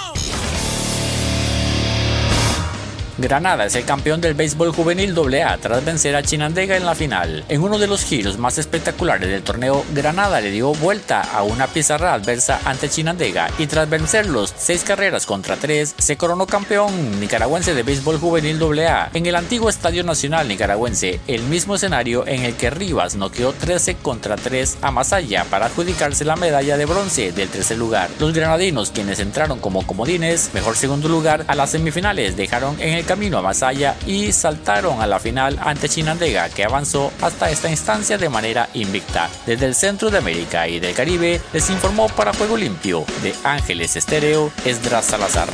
Granada 3.21 3.65
es 3.65 3.75
el 3.75 3.85
campeón 3.85 4.19
del 4.19 4.33
béisbol 4.33 4.73
juvenil 4.73 5.15
AA 5.15 5.57
tras 5.59 5.85
vencer 5.85 6.15
a 6.15 6.23
Chinandega 6.23 6.75
en 6.75 6.85
la 6.85 6.95
final. 6.95 7.45
En 7.49 7.61
uno 7.61 7.77
de 7.77 7.85
los 7.85 8.03
giros 8.03 8.39
más 8.39 8.57
espectaculares 8.57 9.29
del 9.29 9.43
torneo, 9.43 9.85
Granada 9.93 10.41
le 10.41 10.49
dio 10.49 10.73
vuelta 10.73 11.21
a 11.21 11.43
una 11.43 11.67
pizarra 11.67 12.13
adversa 12.13 12.59
ante 12.65 12.89
Chinandega 12.89 13.49
y 13.59 13.67
tras 13.67 13.87
vencerlos 13.87 14.53
seis 14.57 14.83
carreras 14.83 15.27
contra 15.27 15.55
tres, 15.55 15.93
se 15.99 16.17
coronó 16.17 16.47
campeón 16.47 17.19
nicaragüense 17.19 17.75
de 17.75 17.83
béisbol 17.83 18.17
juvenil 18.17 18.59
AA 18.61 19.11
en 19.13 19.25
el 19.27 19.35
antiguo 19.35 19.69
Estadio 19.69 20.03
Nacional 20.03 20.47
Nicaragüense, 20.47 21.19
el 21.27 21.43
mismo 21.43 21.75
escenario 21.75 22.25
en 22.25 22.43
el 22.43 22.55
que 22.55 22.71
Rivas 22.71 23.15
noqueó 23.15 23.53
13 23.53 23.95
contra 23.95 24.35
3 24.35 24.79
a 24.81 24.89
Masaya 24.89 25.45
para 25.45 25.67
adjudicarse 25.67 26.25
la 26.25 26.35
medalla 26.35 26.75
de 26.75 26.85
bronce 26.85 27.31
del 27.31 27.49
tercer 27.49 27.77
lugar. 27.77 28.09
Los 28.19 28.33
granadinos, 28.33 28.89
quienes 28.89 29.19
entraron 29.19 29.59
como 29.59 29.85
comodines, 29.85 30.49
mejor 30.53 30.75
segundo 30.75 31.07
lugar 31.07 31.45
a 31.47 31.55
las 31.55 31.69
semifinales, 31.69 32.35
dejaron 32.35 32.81
en 32.81 32.95
el 32.95 33.05
camino 33.11 33.39
a 33.39 33.41
Masaya 33.41 33.97
y 34.07 34.31
saltaron 34.31 35.01
a 35.01 35.05
la 35.05 35.19
final 35.19 35.59
ante 35.61 35.89
Chinandega, 35.89 36.47
que 36.47 36.63
avanzó 36.63 37.11
hasta 37.21 37.49
esta 37.49 37.69
instancia 37.69 38.17
de 38.17 38.29
manera 38.29 38.69
invicta. 38.73 39.29
Desde 39.45 39.65
el 39.65 39.75
centro 39.75 40.09
de 40.09 40.19
América 40.19 40.65
y 40.69 40.79
del 40.79 40.95
Caribe 40.95 41.41
les 41.51 41.69
informó 41.69 42.07
para 42.07 42.31
Juego 42.31 42.55
Limpio 42.55 43.03
de 43.21 43.35
Ángeles 43.43 43.97
Estéreo 43.97 44.49
Esdras 44.63 45.03
Salazar. 45.03 45.49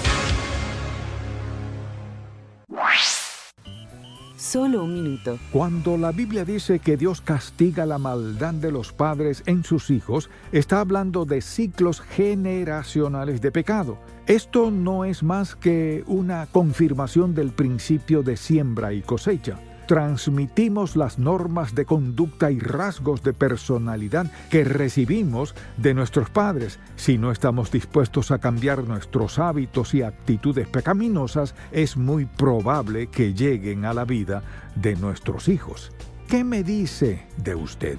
Solo 4.48 4.86
un 4.86 4.94
minuto. 4.94 5.38
Cuando 5.52 5.98
la 5.98 6.14
Biblia 6.14 6.46
dice 6.46 6.80
que 6.80 6.96
Dios 6.96 7.20
castiga 7.20 7.86
la 7.86 7.98
maldad 7.98 8.54
de 8.54 8.72
los 8.72 8.94
padres 8.94 9.44
en 9.46 9.66
sus 9.66 9.90
hijos, 9.90 10.30
está 10.54 10.80
hablando 10.80 11.26
de 11.26 11.42
ciclos 11.42 12.00
generacionales 12.00 13.42
de 13.42 13.52
pecado. 13.52 13.98
Esto 14.26 14.72
no 14.72 15.04
es 15.04 15.22
más 15.22 15.58
que 15.58 16.06
una 16.08 16.46
confirmación 16.46 17.36
del 17.36 17.52
principio 17.52 18.24
de 18.24 18.38
siembra 18.38 18.94
y 18.94 19.02
cosecha. 19.02 19.60
Transmitimos 19.88 20.97
las 20.97 21.17
normas 21.17 21.73
de 21.73 21.86
conducta 21.86 22.52
y 22.52 22.60
rasgos 22.60 23.23
de 23.23 23.32
personalidad 23.32 24.30
que 24.50 24.65
recibimos 24.65 25.56
de 25.78 25.93
nuestros 25.93 26.30
padres. 26.30 26.78
Si 26.97 27.17
no 27.17 27.32
estamos 27.32 27.71
dispuestos 27.71 28.32
a 28.32 28.39
cambiar 28.39 28.84
nuestros 28.84 29.39
hábitos 29.39 29.93
y 29.93 30.02
actitudes 30.02 30.67
pecaminosas, 30.67 31.56
es 31.71 31.95
muy 31.95 32.26
probable 32.26 33.08
que 33.08 33.34
lleguen 33.34 33.86
a 33.86 33.93
la 33.93 34.04
vida 34.04 34.43
de 34.76 34.97
nuestros 34.97 35.47
hijos. 35.47 35.93
¿Qué 36.28 36.43
me 36.43 36.63
dice 36.63 37.26
de 37.38 37.56
usted? 37.56 37.97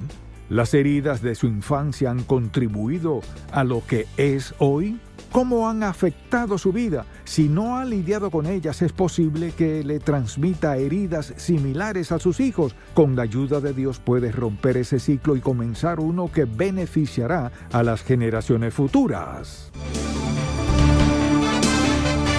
¿Las 0.51 0.75
heridas 0.75 1.23
de 1.23 1.35
su 1.35 1.47
infancia 1.47 2.11
han 2.11 2.23
contribuido 2.23 3.23
a 3.51 3.65
lo 3.65 3.83
que 3.87 4.07
es 4.19 4.55
hoy? 4.59 5.01
¿Cómo 5.33 5.69
han 5.69 5.83
afectado 5.83 6.57
su 6.57 6.73
vida? 6.73 7.05
Si 7.25 7.49
no 7.49 7.77
ha 7.77 7.85
lidiado 7.85 8.31
con 8.31 8.47
ellas, 8.47 8.81
es 8.83 8.93
posible 8.93 9.53
que 9.53 9.85
le 9.85 10.01
transmita 10.01 10.77
heridas 10.77 11.35
similares 11.37 12.13
a 12.13 12.19
sus 12.19 12.41
hijos. 12.41 12.75
Con 12.95 13.15
la 13.15 13.23
ayuda 13.23 13.61
de 13.61 13.75
Dios 13.75 14.01
puedes 14.03 14.35
romper 14.35 14.79
ese 14.79 14.99
ciclo 14.99 15.37
y 15.37 15.41
comenzar 15.41 16.01
uno 16.01 16.31
que 16.33 16.45
beneficiará 16.45 17.53
a 17.73 17.83
las 17.83 18.03
generaciones 18.03 18.73
futuras. 18.73 19.71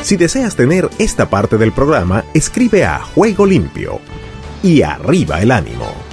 Si 0.01 0.17
deseas 0.17 0.55
tener 0.55 0.89
esta 0.97 1.29
parte 1.29 1.57
del 1.57 1.71
programa, 1.71 2.23
escribe 2.33 2.85
a 2.85 2.99
Juego 2.99 3.45
Limpio 3.45 3.99
y 4.63 4.81
arriba 4.81 5.41
el 5.41 5.51
ánimo. 5.51 6.08